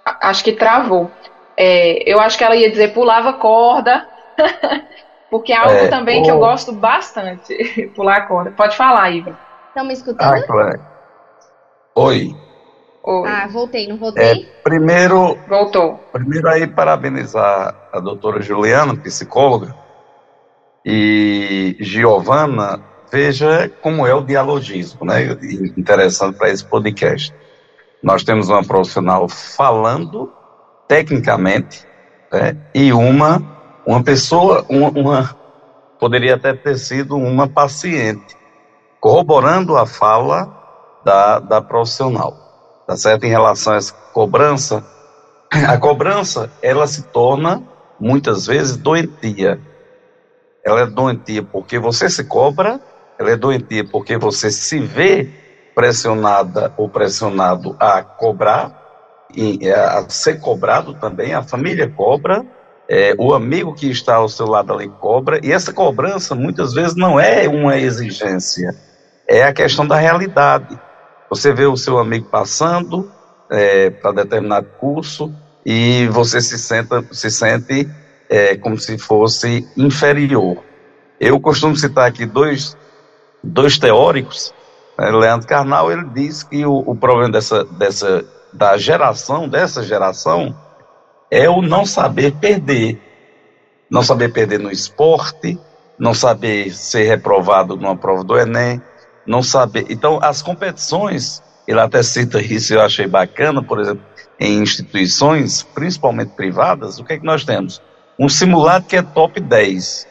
Acho 0.06 0.44
que 0.44 0.54
travou. 0.54 1.12
É, 1.58 2.04
eu 2.10 2.20
acho 2.20 2.38
que 2.38 2.44
ela 2.44 2.56
ia 2.56 2.70
dizer 2.70 2.94
pulava 2.94 3.34
corda, 3.34 4.08
porque 5.30 5.54
é 5.54 5.58
algo 5.58 5.72
é, 5.72 5.88
também 5.88 6.22
que 6.22 6.30
eu 6.30 6.38
gosto 6.38 6.72
bastante, 6.72 7.56
pular 7.96 8.28
corda. 8.28 8.52
Pode 8.52 8.76
falar, 8.76 9.10
Iva. 9.12 9.38
Estão 9.70 9.86
me 9.86 9.94
escutando? 9.94 10.34
Ah, 10.34 10.42
claro. 10.44 10.80
Oi. 11.96 12.36
Oi. 13.04 13.30
Ah, 13.30 13.48
voltei, 13.48 13.88
não 13.88 13.98
voltei? 13.98 14.24
É, 14.24 14.46
primeiro. 14.64 15.38
Voltou. 15.48 16.00
Primeiro 16.12 16.48
aí 16.50 16.68
parabenizar 16.68 17.76
a 17.92 18.00
doutora 18.00 18.42
Juliana, 18.42 18.96
psicóloga, 18.96 19.76
e 20.84 21.78
Giovana, 21.80 22.82
veja 23.12 23.70
como 23.82 24.06
é 24.06 24.14
o 24.14 24.22
dialogismo, 24.22 25.06
né? 25.06 25.24
Interessante 25.78 26.38
para 26.38 26.50
esse 26.50 26.66
podcast. 26.66 27.34
Nós 28.06 28.24
temos 28.24 28.50
uma 28.50 28.64
profissional 28.64 29.28
falando 29.28 30.32
tecnicamente 30.88 31.84
né, 32.32 32.56
e 32.72 32.94
uma, 32.94 33.42
uma 33.84 34.04
pessoa, 34.04 34.64
uma, 34.70 34.90
uma, 34.90 35.36
poderia 36.00 36.36
até 36.36 36.54
ter 36.54 36.78
sido 36.78 37.18
uma 37.18 37.48
paciente, 37.48 38.38
corroborando 39.00 39.76
a 39.76 39.88
fala 39.88 40.56
da, 41.04 41.40
da 41.40 41.62
profissional, 41.64 42.84
tá 42.86 42.96
certo? 42.96 43.24
Em 43.24 43.30
relação 43.30 43.74
a 43.74 43.78
essa 43.78 43.94
cobrança, 44.14 44.86
a 45.68 45.76
cobrança, 45.80 46.52
ela 46.62 46.86
se 46.86 47.08
torna, 47.08 47.64
muitas 48.00 48.46
vezes, 48.46 48.78
doentia. 48.78 49.60
Ela 50.64 50.82
é 50.82 50.86
doentia 50.86 51.42
porque 51.42 51.80
você 51.80 52.08
se 52.08 52.24
cobra, 52.26 52.80
ela 53.18 53.32
é 53.32 53.36
doentia 53.36 53.84
porque 53.84 54.16
você 54.16 54.52
se 54.52 54.80
vê 54.80 55.44
pressionada 55.76 56.74
ou 56.78 56.90
pressionado 56.90 57.76
a 57.80 58.02
cobrar, 58.02 58.82
a 59.76 60.10
ser 60.10 60.40
cobrado 60.40 60.94
também, 60.94 61.34
a 61.34 61.44
família 61.44 61.90
cobra, 61.90 62.46
é, 62.88 63.14
o 63.18 63.34
amigo 63.34 63.74
que 63.74 63.90
está 63.90 64.16
ao 64.16 64.30
seu 64.30 64.48
lado 64.48 64.74
ali 64.74 64.88
cobra, 64.88 65.40
e 65.44 65.52
essa 65.52 65.74
cobrança 65.74 66.34
muitas 66.34 66.74
vezes 66.74 66.96
não 66.96 67.20
é 67.20 67.48
uma 67.48 67.78
exigência, 67.78 68.74
é 69.28 69.44
a 69.44 69.54
questão 69.54 69.86
da 69.86 69.98
realidade. 69.98 70.80
Você 71.30 71.52
vê 71.52 71.66
o 71.66 71.76
seu 71.76 71.98
amigo 71.98 72.28
passando 72.30 73.12
é, 73.50 73.90
para 73.90 74.12
determinado 74.12 74.68
curso 74.80 75.34
e 75.66 76.08
você 76.08 76.40
se, 76.40 76.58
senta, 76.58 77.04
se 77.12 77.30
sente 77.32 77.90
é, 78.30 78.56
como 78.56 78.78
se 78.78 78.98
fosse 78.98 79.68
inferior. 79.76 80.64
Eu 81.20 81.40
costumo 81.40 81.76
citar 81.76 82.08
aqui 82.08 82.26
dois, 82.26 82.78
dois 83.44 83.78
teóricos. 83.78 84.54
Né? 84.98 85.12
Leandro 85.12 85.48
Carnal 85.48 85.92
ele 85.92 86.06
diz 86.14 86.44
que 86.44 86.66
o, 86.66 86.84
o 86.86 86.96
problema 86.96 87.32
dessa, 87.32 87.64
dessa, 87.64 88.26
da 88.54 88.78
geração, 88.78 89.48
dessa 89.48 89.84
geração, 89.84 90.56
é 91.30 91.50
o 91.50 91.62
não 91.62 91.86
saber 91.86 92.34
perder. 92.34 93.02
Não 93.90 94.02
saber 94.02 94.30
perder 94.30 94.60
no 94.60 94.72
esporte, 94.72 95.60
não 95.98 96.14
saber 96.14 96.74
ser 96.74 97.04
reprovado 97.04 97.76
numa 97.76 97.96
prova 97.96 98.24
do 98.24 98.38
Enem, 98.38 98.82
não 99.26 99.44
saber. 99.44 99.86
Então, 99.90 100.20
as 100.22 100.42
competições, 100.42 101.42
ele 101.68 101.80
até 101.80 102.02
cita 102.04 102.42
isso, 102.42 102.74
eu 102.74 102.82
achei 102.82 103.08
bacana, 103.08 103.62
por 103.64 103.80
exemplo, 103.80 104.04
em 104.40 104.62
instituições, 104.62 105.64
principalmente 105.64 106.32
privadas, 106.32 107.00
o 107.00 107.04
que 107.04 107.14
é 107.14 107.20
que 107.20 107.26
nós 107.26 107.44
temos? 107.44 107.82
Um 108.20 108.28
simulado 108.28 108.86
que 108.86 108.98
é 108.98 109.02
top 109.02 109.40
10, 109.40 110.08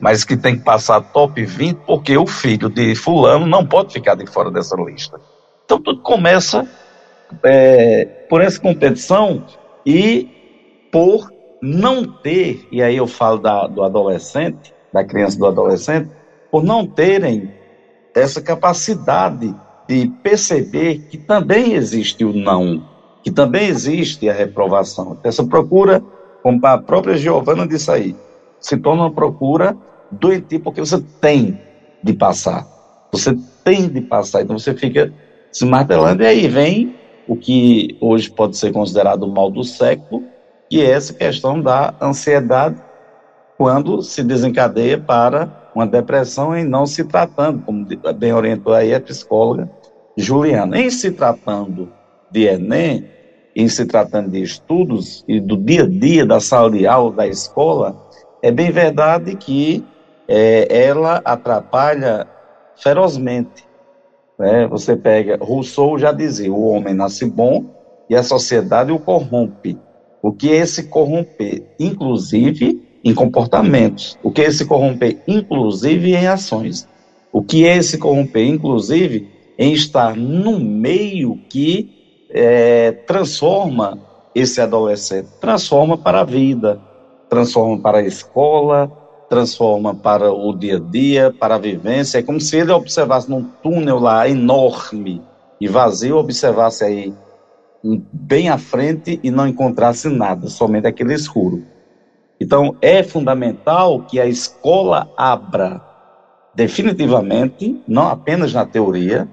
mas 0.00 0.24
que 0.24 0.36
tem 0.36 0.56
que 0.58 0.64
passar 0.64 1.00
top 1.00 1.44
20, 1.44 1.78
porque 1.86 2.16
o 2.16 2.26
filho 2.26 2.68
de 2.68 2.94
Fulano 2.94 3.46
não 3.46 3.64
pode 3.66 3.92
ficar 3.92 4.14
de 4.14 4.26
fora 4.26 4.50
dessa 4.50 4.76
lista. 4.76 5.20
Então, 5.64 5.80
tudo 5.80 6.00
começa 6.02 6.68
é, 7.42 8.04
por 8.28 8.40
essa 8.40 8.60
competição 8.60 9.44
e 9.86 10.28
por 10.92 11.32
não 11.62 12.04
ter, 12.04 12.68
e 12.70 12.82
aí 12.82 12.96
eu 12.96 13.06
falo 13.06 13.38
da, 13.38 13.66
do 13.66 13.82
adolescente, 13.82 14.74
da 14.92 15.02
criança 15.02 15.38
do 15.38 15.46
adolescente, 15.46 16.10
por 16.50 16.62
não 16.62 16.86
terem 16.86 17.52
essa 18.14 18.40
capacidade 18.40 19.54
de 19.88 20.06
perceber 20.22 21.06
que 21.10 21.18
também 21.18 21.72
existe 21.72 22.24
o 22.24 22.32
não, 22.32 22.86
que 23.22 23.30
também 23.30 23.68
existe 23.68 24.28
a 24.28 24.32
reprovação. 24.32 25.18
Essa 25.24 25.44
procura, 25.44 26.02
como 26.42 26.64
a 26.66 26.78
própria 26.78 27.16
Giovana 27.16 27.66
disse 27.66 27.90
aí, 27.90 28.14
se 28.64 28.78
torna 28.78 29.02
uma 29.02 29.12
procura 29.12 29.76
doentia 30.10 30.58
porque 30.58 30.80
você 30.80 30.98
tem 31.20 31.60
de 32.02 32.14
passar. 32.14 32.66
Você 33.12 33.36
tem 33.62 33.86
de 33.86 34.00
passar, 34.00 34.40
então 34.40 34.58
você 34.58 34.72
fica 34.72 35.12
se 35.52 35.66
martelando 35.66 36.22
e 36.22 36.26
aí 36.26 36.48
vem 36.48 36.94
o 37.28 37.36
que 37.36 37.94
hoje 38.00 38.30
pode 38.30 38.56
ser 38.56 38.72
considerado 38.72 39.24
o 39.24 39.28
mal 39.28 39.50
do 39.50 39.62
século, 39.62 40.24
que 40.70 40.80
é 40.80 40.92
essa 40.92 41.12
questão 41.12 41.60
da 41.60 41.94
ansiedade 42.00 42.76
quando 43.58 44.00
se 44.00 44.24
desencadeia 44.24 44.98
para 44.98 45.70
uma 45.74 45.86
depressão 45.86 46.56
em 46.56 46.64
não 46.64 46.86
se 46.86 47.04
tratando, 47.04 47.60
como 47.66 47.86
bem 48.16 48.32
orientou 48.32 48.72
aí 48.72 48.94
a 48.94 49.00
psicóloga 49.00 49.70
Juliana. 50.16 50.80
Em 50.80 50.88
se 50.88 51.10
tratando 51.10 51.92
de 52.30 52.46
Enem, 52.46 53.04
em 53.54 53.68
se 53.68 53.84
tratando 53.84 54.30
de 54.30 54.42
estudos 54.42 55.22
e 55.28 55.38
do 55.38 55.54
dia 55.54 55.82
a 55.82 55.86
dia 55.86 56.24
da 56.24 56.40
sala 56.40 56.70
de 56.70 56.86
aula, 56.86 57.12
da 57.14 57.26
escola, 57.26 58.03
é 58.44 58.50
bem 58.50 58.70
verdade 58.70 59.34
que 59.36 59.82
é, 60.28 60.68
ela 60.70 61.22
atrapalha 61.24 62.26
ferozmente. 62.76 63.64
Né? 64.38 64.66
Você 64.66 64.94
pega, 64.94 65.38
Rousseau 65.40 65.98
já 65.98 66.12
dizia, 66.12 66.52
o 66.52 66.68
homem 66.68 66.92
nasce 66.92 67.24
bom 67.24 67.64
e 68.08 68.14
a 68.14 68.22
sociedade 68.22 68.92
o 68.92 68.98
corrompe. 68.98 69.78
O 70.20 70.30
que 70.30 70.50
é 70.52 70.56
esse 70.56 70.88
corromper? 70.88 71.64
Inclusive 71.80 72.82
em 73.02 73.14
comportamentos. 73.14 74.18
O 74.22 74.30
que 74.30 74.42
é 74.42 74.44
esse 74.44 74.66
corromper? 74.66 75.22
Inclusive 75.26 76.14
em 76.14 76.26
ações. 76.26 76.86
O 77.32 77.42
que 77.42 77.66
é 77.66 77.78
esse 77.78 77.96
corromper? 77.96 78.46
Inclusive 78.46 79.26
em 79.58 79.72
estar 79.72 80.14
no 80.14 80.60
meio 80.60 81.40
que 81.48 82.26
é, 82.28 82.92
transforma 82.92 83.98
esse 84.34 84.60
adolescente, 84.60 85.28
transforma 85.40 85.96
para 85.96 86.20
a 86.20 86.24
vida, 86.24 86.78
transforma 87.28 87.78
para 87.78 87.98
a 87.98 88.02
escola, 88.02 88.90
transforma 89.28 89.94
para 89.94 90.32
o 90.32 90.54
dia 90.54 90.76
a 90.76 90.80
dia, 90.80 91.32
para 91.32 91.56
a 91.56 91.58
vivência. 91.58 92.18
É 92.18 92.22
como 92.22 92.40
se 92.40 92.56
ele 92.56 92.72
observasse 92.72 93.28
num 93.28 93.44
túnel 93.62 93.98
lá 93.98 94.28
enorme 94.28 95.22
e 95.60 95.68
vazio, 95.68 96.16
observasse 96.16 96.84
aí 96.84 97.14
bem 98.12 98.48
à 98.48 98.56
frente 98.56 99.20
e 99.22 99.30
não 99.30 99.46
encontrasse 99.46 100.08
nada, 100.08 100.48
somente 100.48 100.86
aquele 100.86 101.14
escuro. 101.14 101.64
Então, 102.40 102.76
é 102.80 103.02
fundamental 103.02 104.00
que 104.00 104.18
a 104.18 104.26
escola 104.26 105.10
abra 105.16 105.80
definitivamente, 106.54 107.82
não 107.86 108.08
apenas 108.08 108.52
na 108.52 108.64
teoria, 108.64 109.28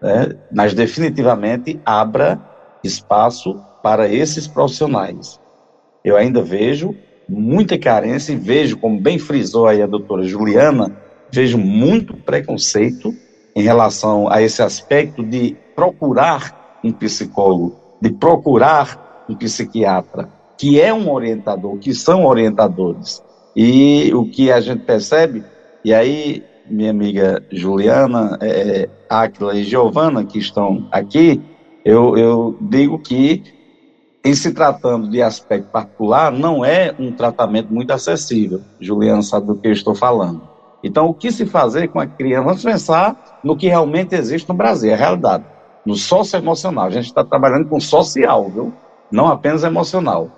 né, 0.00 0.36
mas 0.52 0.72
definitivamente 0.72 1.80
abra 1.84 2.40
espaço 2.82 3.60
para 3.82 4.08
esses 4.08 4.46
profissionais. 4.46 5.40
Eu 6.04 6.16
ainda 6.16 6.42
vejo 6.42 6.94
muita 7.30 7.78
carência 7.78 8.32
e 8.32 8.36
vejo, 8.36 8.76
como 8.76 9.00
bem 9.00 9.18
frisou 9.18 9.66
aí 9.66 9.82
a 9.82 9.86
doutora 9.86 10.24
Juliana, 10.24 10.94
vejo 11.30 11.58
muito 11.58 12.14
preconceito 12.14 13.14
em 13.54 13.62
relação 13.62 14.28
a 14.30 14.42
esse 14.42 14.62
aspecto 14.62 15.22
de 15.22 15.56
procurar 15.74 16.78
um 16.82 16.92
psicólogo 16.92 17.80
de 18.00 18.10
procurar 18.10 19.26
um 19.28 19.34
psiquiatra, 19.34 20.28
que 20.56 20.80
é 20.80 20.92
um 20.92 21.10
orientador, 21.12 21.76
que 21.78 21.92
são 21.94 22.24
orientadores. 22.24 23.22
E 23.54 24.10
o 24.14 24.24
que 24.24 24.50
a 24.50 24.60
gente 24.60 24.84
percebe, 24.84 25.44
e 25.84 25.92
aí 25.92 26.42
minha 26.68 26.90
amiga 26.90 27.42
Juliana, 27.50 28.38
é, 28.40 28.88
Áquila 29.08 29.54
e 29.54 29.64
Giovana, 29.64 30.24
que 30.24 30.38
estão 30.38 30.86
aqui, 30.90 31.40
eu, 31.84 32.16
eu 32.16 32.56
digo 32.60 32.98
que, 32.98 33.42
em 34.24 34.34
se 34.34 34.52
tratando 34.52 35.08
de 35.08 35.22
aspecto 35.22 35.70
particular, 35.70 36.30
não 36.30 36.64
é 36.64 36.94
um 36.98 37.10
tratamento 37.10 37.72
muito 37.72 37.90
acessível. 37.90 38.60
Juliana 38.78 39.22
sabe 39.22 39.46
do 39.46 39.54
que 39.54 39.68
eu 39.68 39.72
estou 39.72 39.94
falando. 39.94 40.42
Então, 40.82 41.06
o 41.06 41.14
que 41.14 41.30
se 41.30 41.46
fazer 41.46 41.88
com 41.88 42.00
a 42.00 42.06
criança? 42.06 42.44
Vamos 42.44 42.62
pensar 42.62 43.40
no 43.42 43.56
que 43.56 43.68
realmente 43.68 44.14
existe 44.14 44.48
no 44.48 44.54
Brasil, 44.54 44.90
é 44.90 44.94
a 44.94 44.96
realidade 44.96 45.44
no 45.84 45.94
socioemocional. 45.94 46.86
A 46.86 46.90
gente 46.90 47.06
está 47.06 47.24
trabalhando 47.24 47.68
com 47.68 47.80
social, 47.80 48.48
viu? 48.48 48.72
Não 49.10 49.28
apenas 49.28 49.64
emocional. 49.64 50.30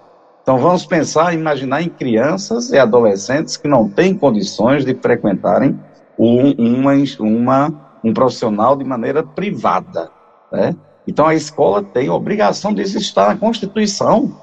Então 0.42 0.58
vamos 0.58 0.84
pensar, 0.84 1.34
imaginar 1.34 1.82
em 1.82 1.88
crianças 1.88 2.70
e 2.70 2.78
adolescentes 2.78 3.56
que 3.56 3.68
não 3.68 3.88
têm 3.88 4.14
condições 4.14 4.84
de 4.84 4.94
frequentarem 4.94 5.78
um, 6.18 6.52
uma, 6.52 6.92
uma, 7.20 7.98
um 8.02 8.12
profissional 8.12 8.76
de 8.76 8.84
maneira 8.84 9.22
privada. 9.22 10.10
Né? 10.50 10.74
Então 11.06 11.26
a 11.26 11.34
escola 11.34 11.82
tem 11.82 12.08
a 12.08 12.14
obrigação 12.14 12.72
disso 12.72 12.98
estar 12.98 13.28
na 13.28 13.36
Constituição, 13.36 14.36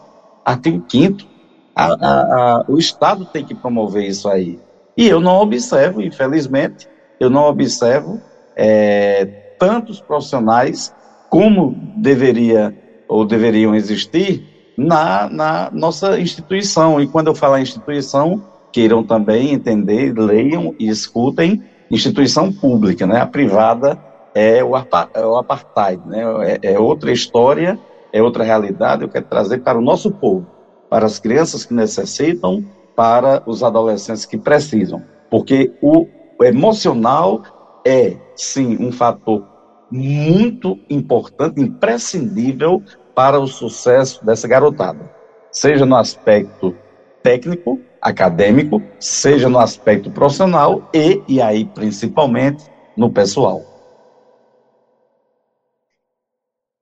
artigo 0.44 0.84
5 0.90 1.30
a, 1.76 1.86
a, 1.86 2.22
a, 2.58 2.66
o 2.68 2.78
Estado 2.78 3.26
tem 3.26 3.46
que 3.46 3.56
promover 3.56 4.06
isso 4.06 4.28
aí. 4.28 4.60
E 4.98 5.08
eu 5.08 5.22
não 5.22 5.38
observo, 5.38 6.02
infelizmente, 6.02 6.88
eu 7.20 7.30
não 7.30 7.44
observo 7.44 8.20
é, 8.56 9.26
tantos 9.58 10.02
profissionais 10.02 10.94
como 11.30 11.74
deveria 11.96 12.76
ou 13.08 13.26
deveriam 13.26 13.74
existir 13.74 14.44
na, 14.78 15.30
na 15.30 15.72
nossa 15.72 16.20
instituição. 16.20 17.00
E 17.00 17.08
quando 17.08 17.28
eu 17.28 17.36
falar 17.36 17.62
instituição, 17.62 18.44
queiram 18.74 19.02
também 19.02 19.54
entender, 19.54 20.14
leiam 20.14 20.76
e 20.78 20.90
escutem 20.90 21.64
instituição 21.90 22.52
pública, 22.52 23.08
né? 23.08 23.22
A 23.22 23.26
privada 23.26 23.98
é 24.40 24.64
o, 24.64 24.72
é 24.78 25.26
o 25.26 25.36
apartheid, 25.36 26.02
né? 26.08 26.24
É, 26.64 26.74
é, 26.74 26.80
outra 26.80 27.12
história, 27.12 27.78
é 28.14 28.24
outra 28.24 28.46
realidade. 28.46 29.04
Eu 29.04 29.10
quero 29.10 29.26
trazer 29.26 29.58
para 29.60 29.78
o 29.78 29.82
nosso 29.82 30.12
povo, 30.12 30.48
para 30.90 31.06
as 31.06 31.20
crianças 31.20 31.66
que 31.66 31.74
necessitam, 31.74 32.64
para 32.96 33.44
os 33.46 33.64
adolescentes 33.64 34.26
que 34.26 34.38
precisam, 34.38 35.04
porque 35.30 35.74
o 35.82 36.08
emocional 36.42 37.42
é 37.86 38.16
sim 38.34 38.78
um 38.80 38.94
fator 38.94 39.44
muito 39.92 40.80
importante, 40.90 41.62
imprescindível 41.62 42.82
para 43.14 43.40
o 43.40 43.48
sucesso 43.48 44.24
dessa 44.26 44.48
garotada, 44.48 45.12
seja 45.52 45.86
no 45.86 45.96
aspecto 45.96 46.76
técnico, 47.22 47.80
acadêmico, 48.02 48.82
seja 49.00 49.50
no 49.50 49.60
aspecto 49.60 50.10
profissional 50.12 50.90
e, 50.94 51.22
e 51.28 51.42
aí 51.42 51.66
principalmente, 51.66 52.64
no 52.96 53.10
pessoal. 53.10 53.69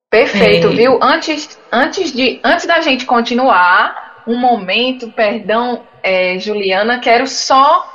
Perfeito, 0.09 0.67
é. 0.67 0.71
viu? 0.71 0.99
Antes, 1.01 1.59
antes, 1.71 2.13
de, 2.13 2.39
antes 2.43 2.65
da 2.65 2.79
gente 2.79 3.05
continuar, 3.05 4.23
um 4.25 4.37
momento, 4.37 5.11
perdão, 5.11 5.83
é, 6.01 6.39
Juliana, 6.39 6.99
quero 6.99 7.27
só 7.27 7.93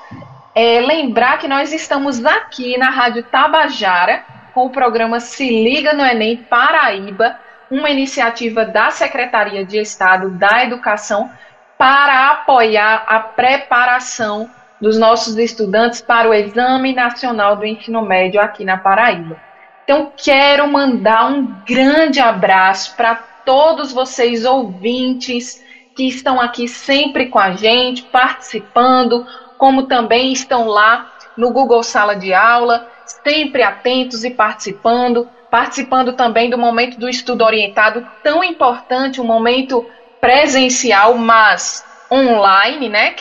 é, 0.54 0.80
lembrar 0.80 1.38
que 1.38 1.48
nós 1.48 1.72
estamos 1.72 2.24
aqui 2.24 2.76
na 2.76 2.90
Rádio 2.90 3.22
Tabajara 3.22 4.24
com 4.52 4.66
o 4.66 4.70
programa 4.70 5.20
Se 5.20 5.48
Liga 5.48 5.94
no 5.94 6.04
Enem 6.04 6.36
Paraíba, 6.36 7.38
uma 7.70 7.88
iniciativa 7.88 8.66
da 8.66 8.90
Secretaria 8.90 9.64
de 9.64 9.78
Estado 9.78 10.30
da 10.30 10.62
Educação 10.62 11.30
para 11.78 12.28
apoiar 12.28 13.04
a 13.08 13.18
preparação 13.20 14.50
dos 14.78 14.98
nossos 14.98 15.38
estudantes 15.38 16.02
para 16.02 16.28
o 16.28 16.34
Exame 16.34 16.92
Nacional 16.92 17.56
do 17.56 17.64
Ensino 17.64 18.02
Médio 18.02 18.40
aqui 18.40 18.64
na 18.64 18.76
Paraíba. 18.76 19.51
Então, 19.84 20.12
quero 20.16 20.66
mandar 20.68 21.26
um 21.30 21.44
grande 21.66 22.20
abraço 22.20 22.94
para 22.96 23.14
todos 23.14 23.92
vocês 23.92 24.44
ouvintes 24.44 25.62
que 25.94 26.06
estão 26.06 26.40
aqui 26.40 26.68
sempre 26.68 27.26
com 27.26 27.38
a 27.38 27.52
gente, 27.52 28.02
participando, 28.02 29.26
como 29.58 29.84
também 29.84 30.32
estão 30.32 30.66
lá 30.68 31.12
no 31.36 31.50
Google 31.50 31.82
Sala 31.82 32.14
de 32.14 32.32
Aula, 32.32 32.88
sempre 33.04 33.62
atentos 33.62 34.24
e 34.24 34.30
participando, 34.30 35.28
participando 35.50 36.12
também 36.14 36.48
do 36.48 36.56
momento 36.56 36.98
do 36.98 37.08
estudo 37.08 37.44
orientado, 37.44 38.06
tão 38.22 38.42
importante, 38.42 39.20
um 39.20 39.24
momento 39.24 39.84
presencial, 40.20 41.14
mas 41.14 41.84
online, 42.10 42.88
né? 42.88 43.14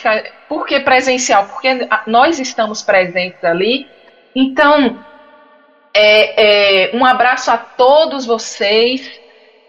Por 0.48 0.66
que 0.66 0.80
presencial? 0.80 1.46
Porque 1.46 1.88
nós 2.06 2.38
estamos 2.38 2.82
presentes 2.82 3.42
ali. 3.44 3.86
Então, 4.34 5.04
é, 5.94 6.90
é, 6.90 6.96
um 6.96 7.04
abraço 7.04 7.50
a 7.50 7.58
todos 7.58 8.24
vocês 8.24 9.20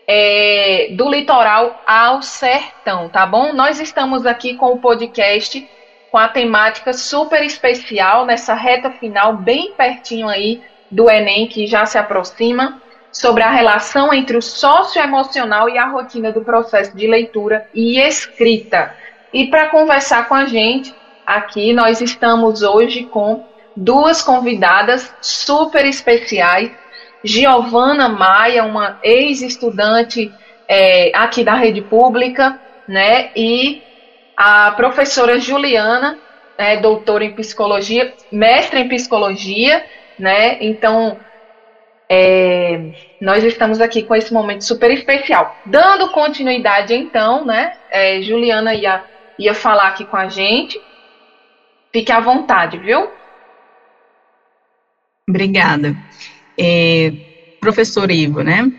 é, 0.08 0.90
do 0.92 1.10
litoral 1.10 1.82
ao 1.86 2.22
sertão, 2.22 3.10
tá 3.10 3.26
bom? 3.26 3.54
Nós 3.54 3.80
estamos 3.80 4.26
aqui 4.26 4.56
com 4.56 4.74
o 4.74 4.80
podcast 4.80 5.68
com 6.14 6.20
a 6.20 6.28
temática 6.28 6.94
super 6.94 7.44
especial 7.44 8.24
nessa 8.24 8.54
reta 8.54 8.92
final, 8.92 9.36
bem 9.36 9.74
pertinho 9.74 10.30
aí 10.30 10.62
do 10.92 11.10
Enem 11.10 11.48
que 11.48 11.66
já 11.66 11.88
se 11.88 11.98
aproxima, 11.98 12.80
sobre 13.12 13.42
a 13.42 13.50
relação 13.50 14.14
entre 14.14 14.38
o 14.38 14.42
socioemocional 14.42 15.68
e 15.70 15.78
a 15.78 15.88
rotina 15.88 16.32
do 16.32 16.42
processo 16.42 16.96
de 16.96 17.08
leitura 17.08 17.68
e 17.74 18.00
escrita. 18.00 18.96
E 19.34 19.48
para 19.48 19.70
conversar 19.70 20.28
com 20.28 20.36
a 20.36 20.46
gente 20.46 20.94
aqui, 21.26 21.74
nós 21.74 22.00
estamos 22.00 22.62
hoje 22.62 23.06
com 23.06 23.44
duas 23.76 24.22
convidadas 24.22 25.14
super 25.22 25.86
especiais. 25.86 26.72
Giovana 27.24 28.10
Maia, 28.10 28.66
uma 28.66 29.00
ex-estudante 29.02 30.32
é, 30.68 31.12
aqui 31.16 31.44
da 31.44 31.54
rede 31.54 31.82
pública, 31.82 32.60
né? 32.88 33.32
E 33.36 33.82
a 34.36 34.72
professora 34.72 35.40
Juliana, 35.40 36.18
é, 36.58 36.78
doutora 36.78 37.24
em 37.24 37.34
psicologia, 37.34 38.14
mestre 38.32 38.82
em 38.82 38.88
psicologia, 38.90 39.86
né? 40.20 40.58
Então, 40.62 41.18
é, 42.10 42.92
nós 43.22 43.44
estamos 43.44 43.80
aqui 43.80 44.04
com 44.04 44.16
esse 44.16 44.34
momento 44.34 44.64
super 44.66 44.92
especial. 44.92 45.56
Dando 45.66 46.10
continuidade, 46.10 46.94
então, 46.94 47.46
né? 47.46 47.74
É, 47.90 48.22
Juliana 48.22 48.74
ia 48.74 49.04
ia 49.38 49.54
falar 49.54 49.88
aqui 49.88 50.06
com 50.06 50.18
a 50.18 50.28
gente. 50.28 50.80
Fique 51.92 52.12
à 52.12 52.20
vontade, 52.20 52.78
viu? 52.78 53.10
Obrigada. 55.28 55.96
É, 56.58 57.14
professor 57.60 58.12
Ivo, 58.12 58.42
né? 58.42 58.72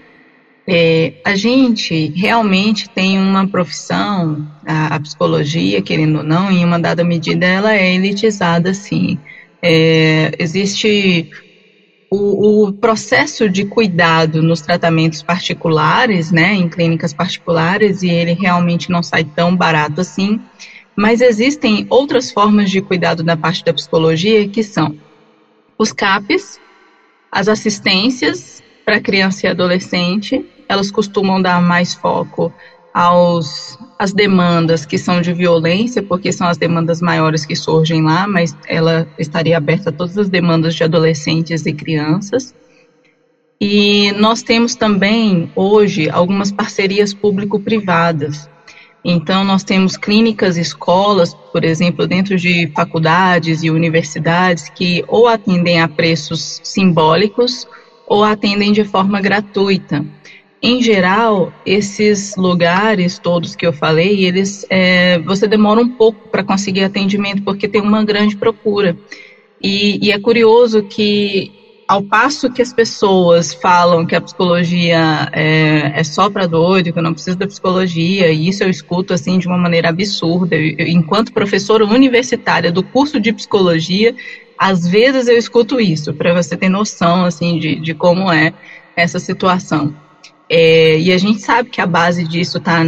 É, 0.66 1.14
a 1.24 1.36
gente 1.36 2.08
realmente 2.16 2.88
tem 2.88 3.18
uma 3.18 3.46
profissão, 3.46 4.46
a, 4.66 4.94
a, 4.94 5.00
psicologia, 5.00 5.82
querendo 5.82 6.18
ou 6.18 6.24
não, 6.24 6.50
em 6.50 6.64
uma 6.64 6.78
dada 6.78 7.04
medida, 7.04 7.44
ela 7.46 7.74
é 7.74 7.94
elitizada, 7.94 8.72
sim. 8.72 9.18
É, 9.60 10.32
existe 10.38 11.30
o, 12.10 12.66
o, 12.66 12.72
processo 12.72 13.48
de 13.48 13.64
cuidado 13.64 14.42
nos 14.42 14.60
tratamentos 14.62 15.22
particulares, 15.22 16.30
né, 16.30 16.54
em 16.54 16.68
clínicas 16.68 17.12
particulares, 17.12 18.02
e 18.02 18.08
ele 18.08 18.32
realmente 18.32 18.90
não 18.90 19.02
sai 19.02 19.24
tão 19.24 19.54
barato 19.54 20.00
assim, 20.00 20.40
mas 20.96 21.20
existem 21.20 21.86
outras 21.90 22.30
formas 22.30 22.70
de 22.70 22.80
cuidado 22.80 23.22
na 23.24 23.36
parte 23.36 23.64
da 23.64 23.74
psicologia 23.74 24.48
que 24.48 24.62
são 24.62 24.96
os 25.78 25.92
CAPs, 25.92 26.60
as 27.30 27.48
assistências 27.48 28.62
para 28.84 29.00
criança 29.00 29.46
e 29.46 29.50
adolescente, 29.50 30.44
elas 30.68 30.90
costumam 30.90 31.40
dar 31.40 31.60
mais 31.60 31.94
foco 31.94 32.52
aos 32.92 33.76
as 33.98 34.12
demandas 34.12 34.86
que 34.86 34.96
são 34.96 35.20
de 35.20 35.32
violência, 35.32 36.02
porque 36.02 36.30
são 36.30 36.46
as 36.46 36.56
demandas 36.56 37.00
maiores 37.00 37.44
que 37.44 37.56
surgem 37.56 38.02
lá, 38.02 38.26
mas 38.28 38.56
ela 38.68 39.08
estaria 39.18 39.56
aberta 39.56 39.90
a 39.90 39.92
todas 39.92 40.16
as 40.16 40.28
demandas 40.28 40.74
de 40.74 40.84
adolescentes 40.84 41.66
e 41.66 41.72
crianças. 41.72 42.54
E 43.60 44.12
nós 44.12 44.42
temos 44.42 44.76
também 44.76 45.50
hoje 45.56 46.08
algumas 46.08 46.52
parcerias 46.52 47.12
público-privadas. 47.12 48.48
Então, 49.04 49.44
nós 49.44 49.62
temos 49.62 49.96
clínicas, 49.96 50.56
escolas, 50.56 51.34
por 51.52 51.62
exemplo, 51.62 52.06
dentro 52.06 52.36
de 52.36 52.68
faculdades 52.74 53.62
e 53.62 53.70
universidades, 53.70 54.70
que 54.70 55.04
ou 55.06 55.28
atendem 55.28 55.80
a 55.80 55.88
preços 55.88 56.60
simbólicos 56.62 57.68
ou 58.06 58.24
atendem 58.24 58.72
de 58.72 58.84
forma 58.84 59.20
gratuita. 59.20 60.04
Em 60.62 60.82
geral, 60.82 61.52
esses 61.66 62.34
lugares 62.36 63.18
todos 63.18 63.54
que 63.54 63.66
eu 63.66 63.72
falei, 63.74 64.24
eles 64.24 64.64
é, 64.70 65.18
você 65.18 65.46
demora 65.46 65.78
um 65.78 65.90
pouco 65.90 66.26
para 66.30 66.42
conseguir 66.42 66.84
atendimento 66.84 67.42
porque 67.42 67.68
tem 67.68 67.82
uma 67.82 68.02
grande 68.02 68.34
procura. 68.34 68.96
E, 69.62 70.06
e, 70.06 70.10
é 70.10 70.18
curioso 70.18 70.82
que, 70.82 71.52
ao 71.86 72.02
passo 72.02 72.50
que 72.50 72.62
as 72.62 72.72
pessoas 72.72 73.52
falam 73.54 74.06
que 74.06 74.16
a 74.16 74.20
psicologia 74.20 75.28
é, 75.32 75.92
é 75.94 76.04
só 76.04 76.30
para 76.30 76.46
doido, 76.46 76.92
que 76.92 76.98
eu 76.98 77.02
não 77.02 77.12
preciso 77.12 77.36
da 77.36 77.46
psicologia, 77.46 78.30
e 78.30 78.48
isso 78.48 78.62
eu 78.62 78.70
escuto 78.70 79.12
assim 79.12 79.38
de 79.38 79.46
uma 79.46 79.58
maneira 79.58 79.90
absurda. 79.90 80.56
Eu, 80.56 80.86
enquanto 80.86 81.32
professora 81.32 81.84
universitária 81.84 82.72
do 82.72 82.82
curso 82.82 83.20
de 83.20 83.32
psicologia, 83.32 84.14
às 84.58 84.86
vezes 84.86 85.28
eu 85.28 85.36
escuto 85.36 85.80
isso, 85.80 86.14
para 86.14 86.32
você 86.32 86.56
ter 86.56 86.68
noção 86.68 87.24
assim 87.24 87.58
de, 87.58 87.76
de 87.76 87.94
como 87.94 88.32
é 88.32 88.52
essa 88.96 89.18
situação. 89.18 89.94
É, 90.48 90.98
e 90.98 91.12
a 91.12 91.18
gente 91.18 91.40
sabe 91.40 91.70
que 91.70 91.80
a 91.80 91.86
base 91.86 92.24
disso 92.24 92.58
está 92.58 92.84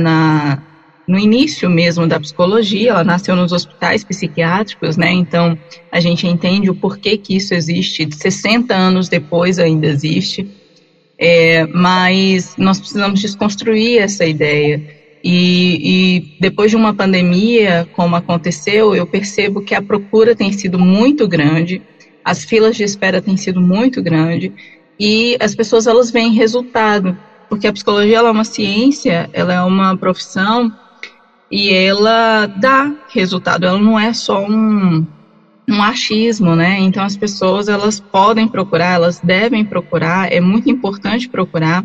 no 1.06 1.18
início 1.18 1.70
mesmo 1.70 2.06
da 2.06 2.18
psicologia, 2.18 2.90
ela 2.90 3.04
nasceu 3.04 3.36
nos 3.36 3.52
hospitais 3.52 4.02
psiquiátricos, 4.02 4.96
né? 4.96 5.12
Então 5.12 5.56
a 5.90 6.00
gente 6.00 6.26
entende 6.26 6.68
o 6.68 6.74
porquê 6.74 7.16
que 7.16 7.36
isso 7.36 7.54
existe, 7.54 8.08
60 8.10 8.74
anos 8.74 9.08
depois 9.08 9.58
ainda 9.58 9.86
existe, 9.86 10.48
é, 11.18 11.64
mas 11.66 12.56
nós 12.58 12.78
precisamos 12.78 13.20
desconstruir 13.20 13.98
essa 13.98 14.24
ideia. 14.24 14.82
E, 15.22 15.80
e 15.82 16.36
depois 16.40 16.70
de 16.70 16.76
uma 16.76 16.94
pandemia, 16.94 17.88
como 17.94 18.14
aconteceu, 18.14 18.94
eu 18.94 19.06
percebo 19.06 19.60
que 19.60 19.74
a 19.74 19.82
procura 19.82 20.36
tem 20.36 20.52
sido 20.52 20.78
muito 20.78 21.26
grande, 21.26 21.82
as 22.24 22.44
filas 22.44 22.76
de 22.76 22.84
espera 22.84 23.22
têm 23.22 23.36
sido 23.36 23.60
muito 23.60 24.02
grandes 24.02 24.52
e 24.98 25.36
as 25.40 25.54
pessoas 25.54 25.86
elas 25.86 26.10
veem 26.10 26.32
resultado 26.32 27.16
porque 27.48 27.66
a 27.66 27.72
psicologia 27.72 28.18
é 28.18 28.22
uma 28.22 28.44
ciência, 28.44 29.30
ela 29.32 29.54
é 29.54 29.62
uma 29.62 29.96
profissão 29.96 30.72
e 31.50 31.72
ela 31.72 32.46
dá 32.46 32.92
resultado, 33.08 33.64
ela 33.64 33.78
não 33.78 33.98
é 33.98 34.12
só 34.12 34.44
um, 34.44 35.06
um 35.68 35.82
achismo, 35.82 36.56
né? 36.56 36.78
Então 36.80 37.04
as 37.04 37.16
pessoas 37.16 37.68
elas 37.68 38.00
podem 38.00 38.48
procurar, 38.48 38.94
elas 38.94 39.20
devem 39.20 39.64
procurar, 39.64 40.32
é 40.32 40.40
muito 40.40 40.70
importante 40.70 41.28
procurar. 41.28 41.84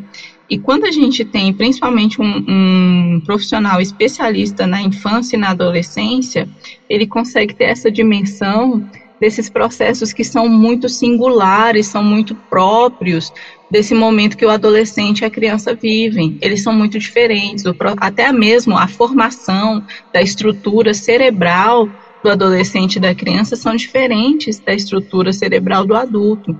E 0.49 0.57
quando 0.57 0.85
a 0.85 0.91
gente 0.91 1.23
tem 1.23 1.53
principalmente 1.53 2.21
um, 2.21 2.45
um 2.47 3.21
profissional 3.25 3.79
especialista 3.79 4.67
na 4.67 4.81
infância 4.81 5.37
e 5.37 5.39
na 5.39 5.51
adolescência, 5.51 6.49
ele 6.89 7.07
consegue 7.07 7.53
ter 7.53 7.65
essa 7.65 7.89
dimensão 7.89 8.85
desses 9.19 9.49
processos 9.49 10.11
que 10.11 10.23
são 10.23 10.49
muito 10.49 10.89
singulares, 10.89 11.87
são 11.87 12.03
muito 12.03 12.33
próprios 12.35 13.31
desse 13.71 13.95
momento 13.95 14.35
que 14.35 14.45
o 14.45 14.49
adolescente 14.49 15.21
e 15.21 15.25
a 15.25 15.29
criança 15.29 15.73
vivem. 15.73 16.37
Eles 16.41 16.61
são 16.61 16.73
muito 16.73 16.99
diferentes, 16.99 17.63
até 17.97 18.29
mesmo 18.33 18.77
a 18.77 18.85
formação 18.85 19.81
da 20.13 20.21
estrutura 20.21 20.93
cerebral 20.93 21.89
do 22.21 22.29
adolescente 22.29 22.97
e 22.97 22.99
da 22.99 23.15
criança 23.15 23.55
são 23.55 23.75
diferentes 23.75 24.59
da 24.59 24.73
estrutura 24.73 25.31
cerebral 25.31 25.85
do 25.85 25.95
adulto. 25.95 26.55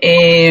É, 0.00 0.50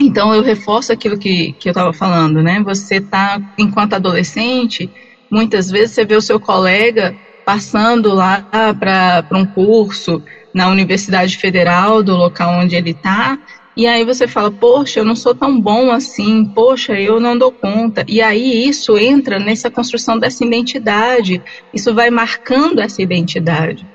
então, 0.00 0.32
eu 0.32 0.42
reforço 0.42 0.92
aquilo 0.92 1.18
que, 1.18 1.52
que 1.54 1.68
eu 1.68 1.72
estava 1.72 1.92
falando, 1.92 2.40
né? 2.40 2.62
Você 2.62 2.96
está, 2.96 3.40
enquanto 3.58 3.94
adolescente, 3.94 4.88
muitas 5.28 5.70
vezes 5.70 5.94
você 5.94 6.04
vê 6.04 6.14
o 6.14 6.22
seu 6.22 6.38
colega 6.38 7.16
passando 7.44 8.14
lá 8.14 8.46
para 8.78 9.26
um 9.32 9.46
curso 9.46 10.22
na 10.54 10.68
Universidade 10.68 11.36
Federal 11.36 12.02
do 12.02 12.16
local 12.16 12.60
onde 12.60 12.76
ele 12.76 12.90
está, 12.90 13.38
e 13.76 13.86
aí 13.86 14.04
você 14.04 14.26
fala, 14.26 14.50
poxa, 14.50 15.00
eu 15.00 15.04
não 15.04 15.14
sou 15.14 15.34
tão 15.34 15.60
bom 15.60 15.92
assim, 15.92 16.46
poxa, 16.46 16.98
eu 16.98 17.20
não 17.20 17.36
dou 17.36 17.52
conta. 17.52 18.06
E 18.08 18.22
aí 18.22 18.66
isso 18.66 18.96
entra 18.96 19.38
nessa 19.38 19.70
construção 19.70 20.18
dessa 20.18 20.44
identidade, 20.44 21.42
isso 21.74 21.94
vai 21.94 22.08
marcando 22.08 22.80
essa 22.80 23.02
identidade. 23.02 23.86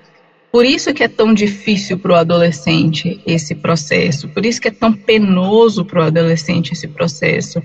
Por 0.51 0.65
isso 0.65 0.93
que 0.93 1.03
é 1.03 1.07
tão 1.07 1.33
difícil 1.33 1.97
para 1.97 2.11
o 2.11 2.15
adolescente 2.15 3.21
esse 3.25 3.55
processo, 3.55 4.27
por 4.29 4.45
isso 4.45 4.61
que 4.61 4.67
é 4.67 4.71
tão 4.71 4.93
penoso 4.93 5.83
para 5.83 6.01
o 6.01 6.03
adolescente 6.03 6.73
esse 6.73 6.87
processo. 6.87 7.63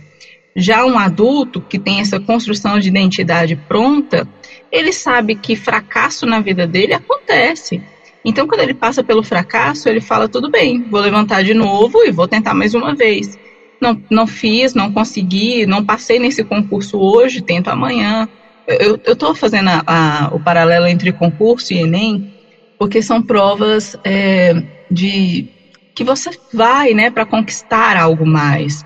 Já 0.55 0.87
um 0.87 0.99
adulto 0.99 1.61
que 1.61 1.79
tem 1.79 2.01
essa 2.01 2.19
construção 2.19 2.79
de 2.79 2.89
identidade 2.89 3.57
pronta, 3.57 4.27
ele 4.73 4.93
sabe 4.93 5.35
que 5.35 5.55
fracasso 5.55 6.25
na 6.25 6.41
vida 6.41 6.67
dele 6.67 6.95
acontece. 6.95 7.83
Então, 8.27 8.49
quando 8.49 8.61
ele 8.61 8.74
passa 8.74 9.05
pelo 9.05 9.22
fracasso, 9.22 9.89
ele 9.89 10.01
fala: 10.01 10.29
tudo 10.29 10.51
bem, 10.51 10.83
vou 10.91 11.01
levantar 11.01 11.45
de 11.45 11.55
novo 11.55 12.05
e 12.05 12.11
vou 12.11 12.27
tentar 12.27 12.53
mais 12.53 12.74
uma 12.74 12.93
vez. 12.93 13.39
Não, 13.81 14.03
não 14.11 14.27
fiz, 14.27 14.74
não 14.74 14.93
consegui, 14.93 15.64
não 15.64 15.85
passei 15.85 16.18
nesse 16.18 16.43
concurso 16.43 16.99
hoje, 16.99 17.41
tento 17.41 17.68
amanhã. 17.68 18.29
Eu 18.66 18.97
estou 18.97 19.33
fazendo 19.33 19.68
a, 19.68 19.83
a, 19.87 20.35
o 20.35 20.41
paralelo 20.41 20.89
entre 20.89 21.12
concurso 21.12 21.72
e 21.72 21.79
Enem, 21.79 22.35
porque 22.77 23.01
são 23.01 23.22
provas 23.22 23.97
é, 24.03 24.61
de 24.91 25.47
que 25.95 26.03
você 26.03 26.31
vai 26.53 26.95
né, 26.95 27.11
para 27.11 27.24
conquistar 27.24 27.97
algo 27.97 28.27
mais. 28.27 28.85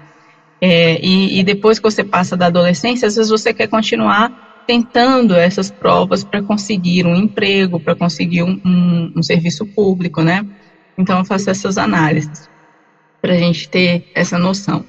É, 0.60 1.00
e, 1.02 1.40
e 1.40 1.42
depois 1.42 1.78
que 1.78 1.90
você 1.90 2.04
passa 2.04 2.36
da 2.36 2.46
adolescência, 2.46 3.08
às 3.08 3.16
vezes 3.16 3.30
você 3.30 3.54
quer 3.54 3.68
continuar 3.68 4.49
tentando 4.70 5.34
essas 5.34 5.68
provas 5.68 6.22
para 6.22 6.40
conseguir 6.40 7.04
um 7.04 7.16
emprego, 7.16 7.80
para 7.80 7.96
conseguir 7.96 8.44
um, 8.44 8.60
um, 8.64 9.12
um, 9.16 9.20
serviço 9.20 9.66
público, 9.66 10.22
né? 10.22 10.46
Então 10.96 11.18
eu 11.18 11.24
faço 11.24 11.50
essas 11.50 11.76
análises 11.76 12.48
para 13.20 13.32
a 13.32 13.36
gente 13.36 13.68
ter 13.68 14.08
essa 14.14 14.38
noção. 14.38 14.84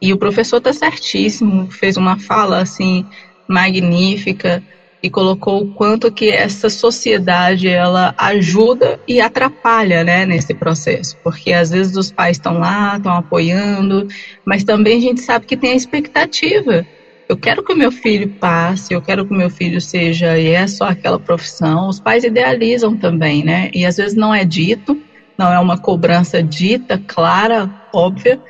E 0.00 0.12
o 0.12 0.16
professor 0.18 0.56
está 0.56 0.72
certíssimo, 0.72 1.70
fez 1.70 1.96
uma 1.96 2.18
fala 2.18 2.60
assim 2.62 3.06
magnífica 3.46 4.60
e 5.00 5.08
colocou 5.08 5.62
o 5.62 5.72
quanto 5.72 6.10
que 6.10 6.28
essa 6.28 6.68
sociedade 6.68 7.68
ela 7.68 8.16
ajuda 8.18 8.98
e 9.06 9.20
atrapalha, 9.20 10.02
né, 10.02 10.26
nesse 10.26 10.52
processo, 10.52 11.16
porque 11.22 11.52
às 11.52 11.70
vezes 11.70 11.96
os 11.96 12.10
pais 12.10 12.38
estão 12.38 12.58
lá, 12.58 12.96
estão 12.96 13.14
apoiando, 13.14 14.08
mas 14.44 14.64
também 14.64 14.98
a 14.98 15.00
gente 15.00 15.20
sabe 15.20 15.46
que 15.46 15.56
tem 15.56 15.70
a 15.70 15.76
expectativa. 15.76 16.84
Eu 17.28 17.36
quero 17.36 17.62
que 17.64 17.72
o 17.72 17.76
meu 17.76 17.90
filho 17.90 18.28
passe, 18.38 18.92
eu 18.92 19.00
quero 19.00 19.26
que 19.26 19.32
o 19.32 19.36
meu 19.36 19.48
filho 19.48 19.80
seja 19.80 20.38
e 20.38 20.48
é 20.48 20.66
só 20.66 20.84
aquela 20.84 21.18
profissão. 21.18 21.88
Os 21.88 21.98
pais 21.98 22.24
idealizam 22.24 22.96
também, 22.96 23.44
né? 23.44 23.70
E 23.72 23.86
às 23.86 23.96
vezes 23.96 24.14
não 24.14 24.34
é 24.34 24.44
dito, 24.44 25.00
não 25.38 25.52
é 25.52 25.58
uma 25.58 25.78
cobrança 25.78 26.42
dita, 26.42 26.98
clara, 27.06 27.70
óbvia, 27.92 28.40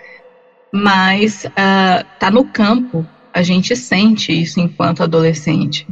mas 0.72 1.44
uh, 1.44 2.04
tá 2.18 2.30
no 2.30 2.44
campo. 2.44 3.06
A 3.32 3.42
gente 3.42 3.74
sente 3.76 4.32
isso 4.32 4.60
enquanto 4.60 5.02
adolescente. 5.02 5.86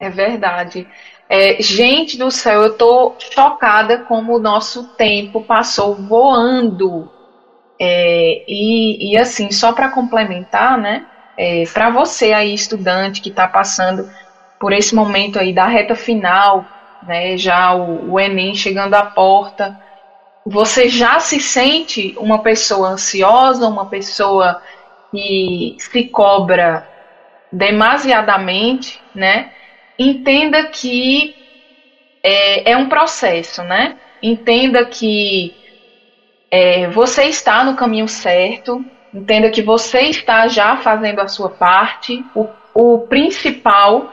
É 0.00 0.08
verdade. 0.08 0.86
É, 1.28 1.60
gente 1.60 2.16
do 2.16 2.30
céu, 2.30 2.62
eu 2.62 2.78
tô 2.78 3.14
chocada 3.18 4.04
como 4.04 4.36
o 4.36 4.38
nosso 4.40 4.94
tempo 4.96 5.42
passou 5.42 5.94
voando. 5.94 7.17
É, 7.80 8.42
e, 8.48 9.12
e, 9.12 9.16
assim, 9.16 9.50
só 9.50 9.72
para 9.72 9.88
complementar, 9.90 10.76
né? 10.78 11.06
É, 11.36 11.64
para 11.72 11.90
você 11.90 12.32
aí, 12.32 12.52
estudante 12.52 13.20
que 13.20 13.28
está 13.28 13.46
passando 13.46 14.10
por 14.58 14.72
esse 14.72 14.94
momento 14.94 15.38
aí 15.38 15.52
da 15.52 15.66
reta 15.66 15.94
final, 15.94 16.64
né? 17.06 17.36
Já 17.36 17.74
o, 17.74 18.12
o 18.12 18.20
Enem 18.20 18.54
chegando 18.54 18.94
à 18.94 19.04
porta, 19.04 19.78
você 20.44 20.88
já 20.88 21.20
se 21.20 21.40
sente 21.40 22.14
uma 22.18 22.42
pessoa 22.42 22.88
ansiosa, 22.88 23.68
uma 23.68 23.86
pessoa 23.86 24.60
que 25.10 25.76
se 25.78 26.04
cobra 26.04 26.86
demasiadamente, 27.52 29.00
né? 29.14 29.52
entenda 29.98 30.64
que 30.64 31.34
é, 32.22 32.72
é 32.72 32.76
um 32.76 32.88
processo, 32.88 33.62
né? 33.62 33.96
Entenda 34.22 34.84
que 34.84 35.54
é, 36.50 36.88
você 36.88 37.24
está 37.24 37.62
no 37.64 37.76
caminho 37.76 38.08
certo, 38.08 38.84
entenda 39.12 39.50
que 39.50 39.62
você 39.62 40.02
está 40.02 40.48
já 40.48 40.76
fazendo 40.78 41.20
a 41.20 41.28
sua 41.28 41.50
parte. 41.50 42.24
O, 42.34 42.46
o 42.74 42.98
principal 43.06 44.10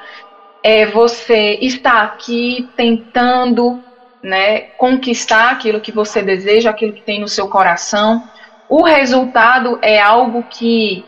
é 0.63 0.85
você 0.85 1.57
estar 1.61 2.01
aqui 2.03 2.67
tentando 2.75 3.81
né, 4.21 4.61
conquistar 4.77 5.51
aquilo 5.51 5.79
que 5.79 5.91
você 5.91 6.21
deseja, 6.21 6.71
aquilo 6.71 6.93
que 6.93 7.01
tem 7.01 7.21
no 7.21 7.27
seu 7.27 7.47
coração. 7.47 8.23
O 8.67 8.83
resultado 8.83 9.77
é 9.81 10.01
algo 10.01 10.43
que 10.43 11.05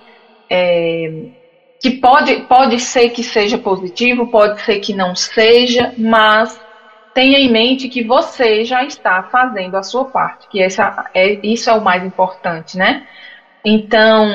é, 0.49 1.23
que 1.80 1.91
pode, 1.91 2.36
pode 2.41 2.80
ser 2.80 3.09
que 3.09 3.23
seja 3.23 3.57
positivo, 3.57 4.28
pode 4.28 4.61
ser 4.61 4.80
que 4.80 4.93
não 4.93 5.15
seja, 5.15 5.93
mas 5.97 6.59
tenha 7.18 7.39
em 7.39 7.51
mente 7.51 7.89
que 7.89 8.03
você 8.03 8.63
já 8.63 8.84
está 8.84 9.24
fazendo 9.24 9.76
a 9.76 9.82
sua 9.82 10.05
parte, 10.05 10.47
que 10.49 10.61
essa 10.61 11.09
é, 11.15 11.39
isso 11.41 11.68
é 11.68 11.74
o 11.74 11.82
mais 11.82 12.03
importante, 12.03 12.78
né? 12.78 13.07
Então, 13.65 14.32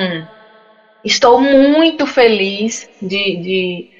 estou 1.04 1.40
muito 1.40 2.08
feliz 2.08 2.90
de, 3.00 3.36
de, 3.36 3.90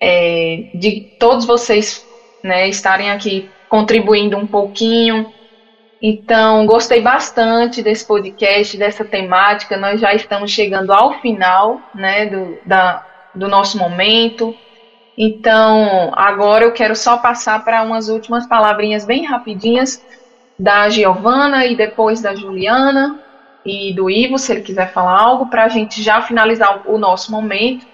é, 0.00 0.70
de 0.72 1.00
todos 1.18 1.46
vocês 1.46 2.06
né, 2.44 2.68
estarem 2.68 3.10
aqui 3.10 3.50
contribuindo 3.68 4.36
um 4.36 4.46
pouquinho 4.46 5.32
então, 6.00 6.64
gostei 6.64 7.00
bastante 7.00 7.82
desse 7.82 8.06
podcast, 8.06 8.76
dessa 8.76 9.04
temática. 9.04 9.76
Nós 9.76 10.00
já 10.00 10.14
estamos 10.14 10.52
chegando 10.52 10.92
ao 10.92 11.20
final 11.20 11.80
né, 11.92 12.26
do, 12.26 12.56
da, 12.64 13.04
do 13.34 13.48
nosso 13.48 13.76
momento. 13.76 14.54
Então, 15.20 16.12
agora 16.14 16.64
eu 16.64 16.72
quero 16.72 16.94
só 16.94 17.16
passar 17.16 17.64
para 17.64 17.82
umas 17.82 18.08
últimas 18.08 18.46
palavrinhas 18.46 19.04
bem 19.04 19.24
rapidinhas 19.24 20.00
da 20.56 20.88
Giovana 20.88 21.66
e 21.66 21.74
depois 21.74 22.22
da 22.22 22.36
Juliana 22.36 23.18
e 23.64 23.92
do 23.92 24.08
Ivo, 24.08 24.38
se 24.38 24.52
ele 24.52 24.62
quiser 24.62 24.92
falar 24.92 25.20
algo, 25.20 25.46
para 25.46 25.64
a 25.64 25.68
gente 25.68 26.00
já 26.00 26.22
finalizar 26.22 26.88
o 26.88 26.96
nosso 26.96 27.32
momento 27.32 27.84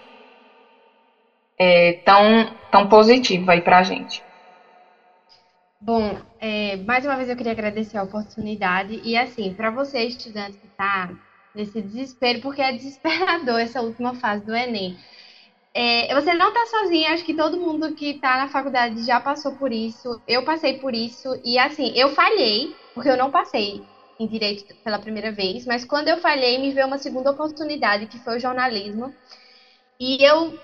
é, 1.58 1.94
tão, 2.04 2.54
tão 2.70 2.88
positivo 2.88 3.50
aí 3.50 3.62
para 3.62 3.78
a 3.78 3.82
gente. 3.82 4.22
Bom, 5.80 6.18
é, 6.38 6.76
mais 6.76 7.06
uma 7.06 7.16
vez 7.16 7.30
eu 7.30 7.36
queria 7.36 7.52
agradecer 7.52 7.96
a 7.96 8.02
oportunidade. 8.02 9.00
E 9.02 9.16
assim, 9.16 9.54
para 9.54 9.70
você, 9.70 10.00
estudante 10.00 10.58
que 10.58 10.66
está 10.66 11.08
nesse 11.54 11.80
desespero, 11.80 12.42
porque 12.42 12.60
é 12.60 12.70
desesperador 12.70 13.60
essa 13.60 13.80
última 13.80 14.14
fase 14.14 14.44
do 14.44 14.54
Enem. 14.54 14.98
É, 15.76 16.14
você 16.14 16.32
não 16.34 16.48
está 16.48 16.66
sozinha, 16.66 17.12
acho 17.12 17.24
que 17.24 17.34
todo 17.34 17.58
mundo 17.58 17.94
que 17.94 18.10
está 18.10 18.36
na 18.36 18.48
faculdade 18.48 19.04
já 19.04 19.20
passou 19.20 19.56
por 19.56 19.72
isso. 19.72 20.22
Eu 20.26 20.44
passei 20.44 20.78
por 20.78 20.94
isso. 20.94 21.28
E 21.44 21.58
assim, 21.58 21.92
eu 21.96 22.10
falhei, 22.10 22.74
porque 22.94 23.08
eu 23.08 23.16
não 23.16 23.30
passei 23.30 23.82
em 24.18 24.28
direito 24.28 24.72
pela 24.84 25.00
primeira 25.00 25.32
vez, 25.32 25.66
mas 25.66 25.84
quando 25.84 26.08
eu 26.08 26.18
falhei, 26.18 26.58
me 26.58 26.70
veio 26.70 26.86
uma 26.86 26.98
segunda 26.98 27.32
oportunidade, 27.32 28.06
que 28.06 28.18
foi 28.20 28.36
o 28.36 28.40
jornalismo. 28.40 29.12
E 29.98 30.24
eu 30.24 30.56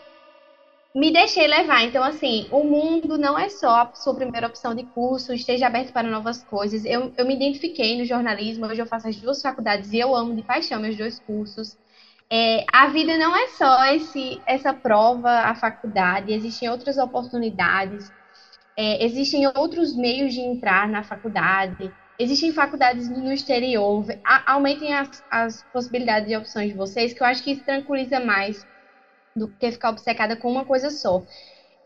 me 0.95 1.13
deixei 1.13 1.47
levar. 1.47 1.83
Então, 1.85 2.03
assim, 2.05 2.47
o 2.51 2.63
mundo 2.65 3.19
não 3.19 3.39
é 3.39 3.49
só 3.49 3.83
a 3.83 3.95
sua 3.95 4.15
primeira 4.15 4.47
opção 4.47 4.75
de 4.75 4.85
curso, 4.85 5.33
esteja 5.33 5.67
aberto 5.67 5.93
para 5.93 6.09
novas 6.09 6.43
coisas. 6.45 6.85
Eu, 6.85 7.13
eu 7.17 7.27
me 7.27 7.35
identifiquei 7.35 7.99
no 7.99 8.05
jornalismo, 8.05 8.67
hoje 8.67 8.81
eu 8.83 8.87
faço 8.87 9.09
as 9.09 9.17
duas 9.17 9.43
faculdades 9.43 9.93
e 9.93 9.99
eu 9.99 10.15
amo 10.15 10.37
de 10.37 10.43
paixão 10.43 10.81
meus 10.81 10.97
dois 10.97 11.19
cursos. 11.19 11.77
É, 12.33 12.65
a 12.73 12.87
vida 12.87 13.19
não 13.19 13.35
é 13.35 13.49
só 13.49 13.85
esse, 13.93 14.41
essa 14.47 14.73
prova, 14.73 15.29
a 15.29 15.55
faculdade, 15.55 16.33
existem 16.33 16.69
outras 16.69 16.97
oportunidades, 16.97 18.09
é, 18.77 19.05
existem 19.05 19.51
outros 19.57 19.97
meios 19.97 20.33
de 20.33 20.41
entrar 20.41 20.89
na 20.89 21.03
faculdade, 21.03 21.93
existem 22.19 22.53
faculdades 22.53 23.09
no 23.09 23.33
exterior, 23.33 24.07
a, 24.25 24.53
aumentem 24.53 24.95
as, 24.95 25.25
as 25.29 25.63
possibilidades 25.73 26.31
e 26.31 26.37
opções 26.37 26.71
de 26.71 26.77
vocês, 26.77 27.13
que 27.13 27.21
eu 27.21 27.27
acho 27.27 27.43
que 27.43 27.51
isso 27.51 27.65
tranquiliza 27.65 28.21
mais 28.21 28.65
do 29.35 29.49
que 29.49 29.73
ficar 29.73 29.91
obcecada 29.91 30.37
com 30.37 30.51
uma 30.51 30.65
coisa 30.65 30.89
só. 30.89 31.25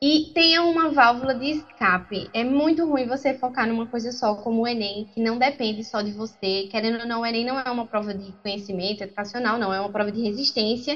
E 0.06 0.30
tenha 0.34 0.62
uma 0.62 0.90
válvula 0.90 1.34
de 1.34 1.46
escape. 1.46 2.28
É 2.34 2.44
muito 2.44 2.84
ruim 2.84 3.06
você 3.06 3.32
focar 3.32 3.66
numa 3.66 3.86
coisa 3.86 4.12
só, 4.12 4.34
como 4.34 4.60
o 4.60 4.68
Enem, 4.68 5.06
que 5.14 5.18
não 5.18 5.38
depende 5.38 5.82
só 5.82 6.02
de 6.02 6.12
você. 6.12 6.68
Querendo 6.70 7.00
ou 7.00 7.06
não, 7.06 7.22
o 7.22 7.26
Enem 7.26 7.42
não 7.42 7.58
é 7.58 7.70
uma 7.70 7.86
prova 7.86 8.12
de 8.12 8.30
conhecimento 8.42 9.02
educacional, 9.02 9.58
não, 9.58 9.72
é 9.72 9.80
uma 9.80 9.90
prova 9.90 10.12
de 10.12 10.20
resistência. 10.20 10.94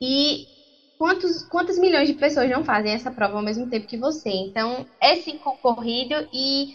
E 0.00 0.46
quantos, 0.96 1.42
quantas 1.42 1.78
milhões 1.78 2.08
de 2.08 2.14
pessoas 2.14 2.48
não 2.48 2.64
fazem 2.64 2.92
essa 2.92 3.10
prova 3.10 3.36
ao 3.36 3.42
mesmo 3.42 3.68
tempo 3.68 3.86
que 3.86 3.98
você? 3.98 4.30
Então, 4.30 4.86
é 4.98 5.16
sim 5.16 5.36
concorrido 5.36 6.14
e 6.32 6.74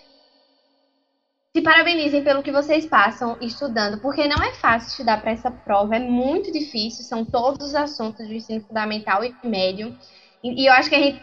se 1.57 1.63
parabenizem 1.63 2.23
pelo 2.23 2.43
que 2.43 2.51
vocês 2.51 2.85
passam 2.85 3.35
estudando, 3.41 3.99
porque 3.99 4.27
não 4.27 4.43
é 4.43 4.53
fácil 4.53 4.89
estudar 4.89 5.19
para 5.19 5.31
essa 5.31 5.49
prova, 5.49 5.95
é 5.95 5.99
muito 5.99 6.51
difícil, 6.51 7.03
são 7.03 7.25
todos 7.25 7.69
os 7.69 7.73
assuntos 7.73 8.27
do 8.27 8.33
ensino 8.33 8.61
fundamental 8.61 9.23
e 9.25 9.33
médio. 9.43 9.97
E, 10.43 10.67
eu 10.67 10.73
acho 10.73 10.89
que 10.89 10.95
a 10.95 10.99
gente 10.99 11.19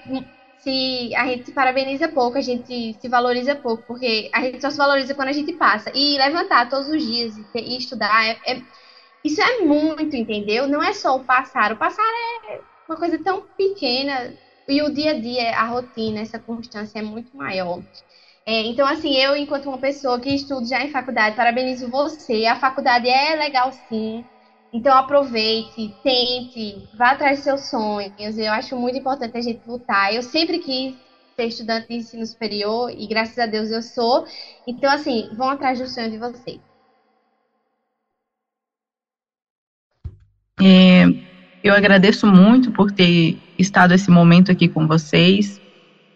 se 0.63 1.15
a 1.15 1.27
gente 1.27 1.47
se 1.47 1.53
parabeniza 1.53 2.09
pouco, 2.09 2.39
a 2.39 2.41
gente 2.43 2.95
se 3.01 3.09
valoriza 3.09 3.57
pouco, 3.57 3.85
porque 3.87 4.31
a 4.33 4.41
gente 4.43 4.61
só 4.61 4.71
se 4.71 4.77
valoriza 4.77 5.15
quando 5.15 5.29
a 5.29 5.33
gente 5.33 5.53
passa. 5.55 5.91
E 5.95 6.19
levantar 6.19 6.69
todos 6.69 6.89
os 6.89 7.03
dias 7.03 7.35
e, 7.55 7.77
estudar, 7.79 8.25
é, 8.27 8.39
é, 8.47 8.63
isso 9.25 9.41
é 9.43 9.61
muito, 9.61 10.17
entendeu? 10.17 10.67
Não 10.69 10.83
é 10.83 10.93
só 10.93 11.17
o 11.17 11.25
passar. 11.25 11.73
O 11.73 11.77
passar 11.79 12.03
é 12.51 12.61
uma 12.89 12.97
coisa 12.99 13.19
tão 13.23 13.43
pequena 13.57 14.35
e 14.69 14.83
o 14.83 14.93
dia 14.93 15.13
a 15.13 15.21
dia, 15.21 15.51
a 15.57 15.65
rotina, 15.67 16.21
essa 16.21 16.39
constância 16.39 16.99
é 16.99 17.03
muito 17.03 17.37
maior. 17.37 17.83
É, 18.47 18.63
então, 18.63 18.87
assim, 18.87 19.17
eu, 19.17 19.37
enquanto 19.37 19.69
uma 19.69 19.79
pessoa 19.79 20.21
que 20.21 20.31
estudo 20.35 20.67
já 20.69 20.83
em 20.85 20.91
faculdade, 20.91 21.37
parabenizo 21.37 21.89
você. 21.91 22.47
A 22.47 22.57
faculdade 22.57 23.09
é 23.09 23.37
legal, 23.37 23.73
sim. 23.89 24.25
Então, 24.73 24.97
aproveite, 24.97 25.93
tente, 26.03 26.89
vá 26.97 27.11
atrás 27.11 27.39
dos 27.39 27.45
seus 27.45 27.71
sonhos. 27.71 28.39
Eu 28.39 28.53
acho 28.53 28.77
muito 28.77 28.99
importante 28.99 29.37
a 29.37 29.41
gente 29.41 29.61
lutar. 29.67 30.15
Eu 30.15 30.23
sempre 30.23 30.61
quis 30.61 30.95
ser 31.35 31.47
estudante 31.47 31.89
de 31.89 31.95
ensino 31.95 32.25
superior 32.25 32.91
e, 32.97 33.07
graças 33.09 33.39
a 33.39 33.47
Deus, 33.47 33.71
eu 33.71 33.83
sou. 33.83 34.25
Então, 34.67 34.91
assim, 34.91 35.29
vão 35.37 35.51
atrás 35.51 35.79
do 35.79 35.89
sonho 35.89 36.11
de 36.11 36.19
vocês. 36.19 36.61
É, 40.63 41.05
eu 41.65 41.75
agradeço 41.75 42.27
muito 42.27 42.71
por 42.71 42.93
ter 42.93 43.39
estado 43.59 43.93
esse 43.93 44.11
momento 44.11 44.53
aqui 44.53 44.69
com 44.69 44.87
vocês. 44.87 45.61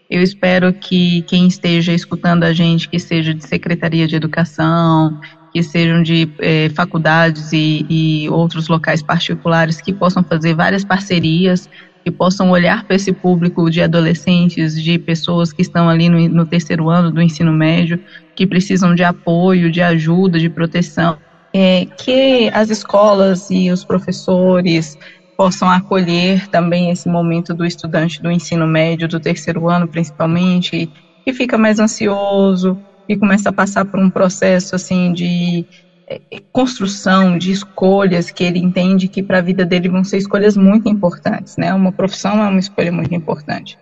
Eu 0.09 0.23
espero 0.23 0.73
que 0.73 1.23
quem 1.23 1.49
esteja 1.49 1.93
escutando 1.93 2.45
a 2.45 2.53
gente, 2.53 2.89
que 2.89 3.01
seja 3.01 3.35
de 3.35 3.43
Secretaria 3.45 4.07
de 4.07 4.15
Educação, 4.15 5.19
que 5.55 5.63
sejam 5.63 6.03
de 6.03 6.29
é, 6.41 6.69
faculdades 6.71 7.53
e, 7.53 7.87
e 7.89 8.29
outros 8.29 8.67
locais 8.67 9.01
particulares, 9.03 9.81
que 9.81 9.93
possam 9.93 10.25
fazer 10.25 10.53
várias 10.53 10.85
parcerias, 10.85 11.71
que 12.03 12.11
possam 12.11 12.51
olhar 12.51 12.83
para 12.85 12.97
esse 12.97 13.13
público 13.13 13.71
de 13.71 13.81
adolescentes, 13.81 14.75
de 14.83 14.99
pessoas 14.99 15.53
que 15.53 15.63
estão 15.63 15.89
ali 15.89 16.09
no, 16.09 16.29
no 16.29 16.45
terceiro 16.45 16.91
ano 16.91 17.13
do 17.13 17.23
ensino 17.23 17.53
médio, 17.53 18.01
que 18.35 18.49
precisam 18.49 18.97
de 18.97 19.05
apoio, 19.05 19.71
de 19.71 19.81
ajuda, 19.81 20.41
de 20.41 20.51
proteção. 20.51 21.17
É, 21.55 21.87
que 21.99 22.51
as 22.53 22.69
escolas 22.69 23.49
e 23.49 23.71
os 23.71 23.85
professores, 23.85 24.99
possam 25.37 25.69
acolher 25.69 26.49
também 26.49 26.91
esse 26.91 27.09
momento 27.09 27.55
do 27.55 27.65
estudante 27.65 28.23
do 28.23 28.31
ensino 28.31 28.67
médio, 28.67 29.09
do 29.09 29.21
terceiro 29.21 29.69
ano 29.69 29.87
principalmente, 29.87 30.91
que 31.25 31.33
fica 31.33 31.59
mais 31.59 31.79
ansioso 31.79 32.79
e 33.09 33.17
começa 33.17 33.49
a 33.49 33.53
passar 33.53 33.85
por 33.85 34.01
um 34.01 34.11
processo 34.11 34.75
assim 34.75 35.13
de 35.13 35.67
é, 36.07 36.21
construção 36.53 37.39
de 37.39 37.51
escolhas 37.51 38.31
que 38.31 38.45
ele 38.45 38.59
entende 38.59 39.09
que 39.09 39.23
para 39.23 39.39
a 39.39 39.43
vida 39.43 39.65
dele 39.65 39.89
vão 39.89 40.05
ser 40.05 40.19
escolhas 40.19 40.57
muito 40.57 40.89
importantes, 40.89 41.57
né? 41.57 41.73
Uma 41.73 41.93
profissão 41.93 42.43
é 42.45 42.49
uma 42.49 42.61
escolha 42.61 42.93
muito 42.93 43.15
importante. 43.15 43.79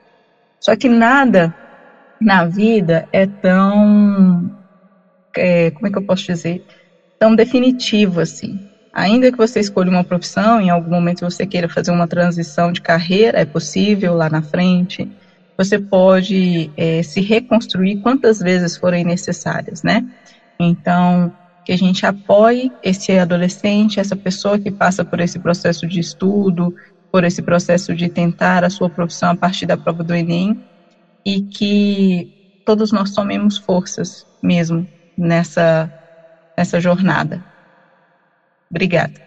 Só 0.61 0.77
que 0.77 0.89
nada 0.89 1.55
na 2.21 2.45
vida 2.45 3.09
é 3.13 3.27
tão, 3.27 4.51
é, 5.37 5.71
como 5.73 5.87
é 5.87 5.91
que 5.91 5.99
eu 5.99 6.07
posso 6.07 6.25
dizer, 6.25 6.65
tão 7.19 7.35
definitivo 7.35 8.21
assim. 8.21 8.61
Ainda 8.93 9.33
que 9.33 9.39
você 9.39 9.59
escolha 9.59 9.91
uma 9.91 10.05
profissão, 10.05 10.61
em 10.61 10.71
algum 10.71 10.91
momento 10.91 11.29
você 11.29 11.47
queira 11.47 11.69
fazer 11.69 11.91
uma 11.91 12.07
transição 12.07 12.71
de 12.71 12.81
carreira, 12.81 13.41
é 13.41 13.45
possível 13.45 14.15
lá 14.15 14.29
na 14.29 14.43
frente. 14.43 15.11
Você 15.63 15.79
pode 15.79 16.73
é, 16.77 17.03
se 17.05 17.21
reconstruir 17.21 17.99
quantas 17.99 18.41
vezes 18.41 18.77
forem 18.77 19.05
necessárias, 19.05 19.85
né? 19.85 20.05
Então, 20.59 21.33
que 21.65 21.71
a 21.71 21.79
gente 21.79 22.05
apoie 22.05 22.73
esse 22.83 23.17
adolescente, 23.17 24.01
essa 24.01 24.17
pessoa 24.17 24.59
que 24.59 24.73
passa 24.73 25.05
por 25.05 25.21
esse 25.21 25.39
processo 25.39 25.87
de 25.87 26.01
estudo, 26.01 26.75
por 27.13 27.23
esse 27.23 27.41
processo 27.41 27.95
de 27.95 28.09
tentar 28.09 28.65
a 28.65 28.71
sua 28.71 28.91
profissão 28.91 29.31
a 29.31 29.37
partir 29.37 29.67
da 29.67 29.77
prova 29.77 30.03
do 30.03 30.13
Enem, 30.13 30.61
e 31.25 31.43
que 31.43 32.63
todos 32.67 32.91
nós 32.91 33.13
tomemos 33.13 33.57
forças 33.57 34.27
mesmo 34.43 34.85
nessa, 35.17 35.93
nessa 36.59 36.81
jornada. 36.81 37.45
Obrigada. 38.69 39.21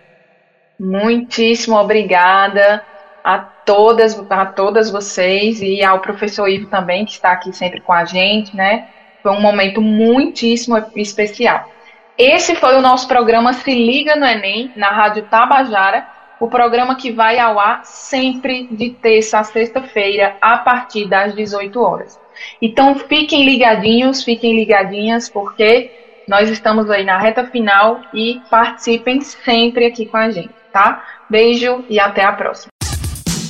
Muitíssimo 0.78 1.78
obrigada 1.78 2.84
a 3.26 3.40
todas, 3.40 4.24
a 4.30 4.46
todas 4.46 4.92
vocês 4.92 5.60
e 5.60 5.84
ao 5.84 6.00
professor 6.00 6.48
Ivo 6.48 6.68
também, 6.68 7.04
que 7.04 7.14
está 7.14 7.32
aqui 7.32 7.52
sempre 7.52 7.82
com 7.82 7.92
a 7.92 8.06
gente, 8.06 8.56
né? 8.56 8.88
Foi 9.24 9.32
um 9.32 9.42
momento 9.42 9.82
muitíssimo 9.82 10.78
especial. 10.96 11.68
Esse 12.16 12.54
foi 12.54 12.76
o 12.76 12.82
nosso 12.82 13.08
programa 13.08 13.52
Se 13.52 13.74
Liga 13.74 14.16
no 14.16 14.28
Enem, 14.28 14.72
na 14.76 14.92
Rádio 14.92 15.24
Tabajara, 15.24 16.08
o 16.40 16.48
programa 16.48 16.96
que 16.96 17.12
vai 17.12 17.40
ao 17.40 17.60
ar 17.60 17.84
sempre 17.84 18.68
de 18.70 18.92
terça 18.92 19.40
a 19.40 19.44
sexta-feira, 19.44 20.38
a 20.40 20.60
partir 20.60 21.10
das 21.10 21.34
18 21.34 21.82
horas. 21.82 22.20
Então 22.62 22.94
fiquem 22.94 23.44
ligadinhos, 23.44 24.24
fiquem 24.24 24.56
ligadinhas, 24.56 25.28
porque 25.28 25.90
nós 26.28 26.48
estamos 26.52 26.92
aí 26.92 27.04
na 27.04 27.18
reta 27.18 27.44
final 27.46 28.02
e 28.14 28.40
participem 28.52 29.20
sempre 29.22 29.88
aqui 29.88 30.06
com 30.06 30.18
a 30.18 30.30
gente, 30.30 30.54
tá? 30.72 31.04
Beijo 31.28 31.84
e 31.90 32.00
até 32.00 32.24
a 32.24 32.32
próxima. 32.32 32.75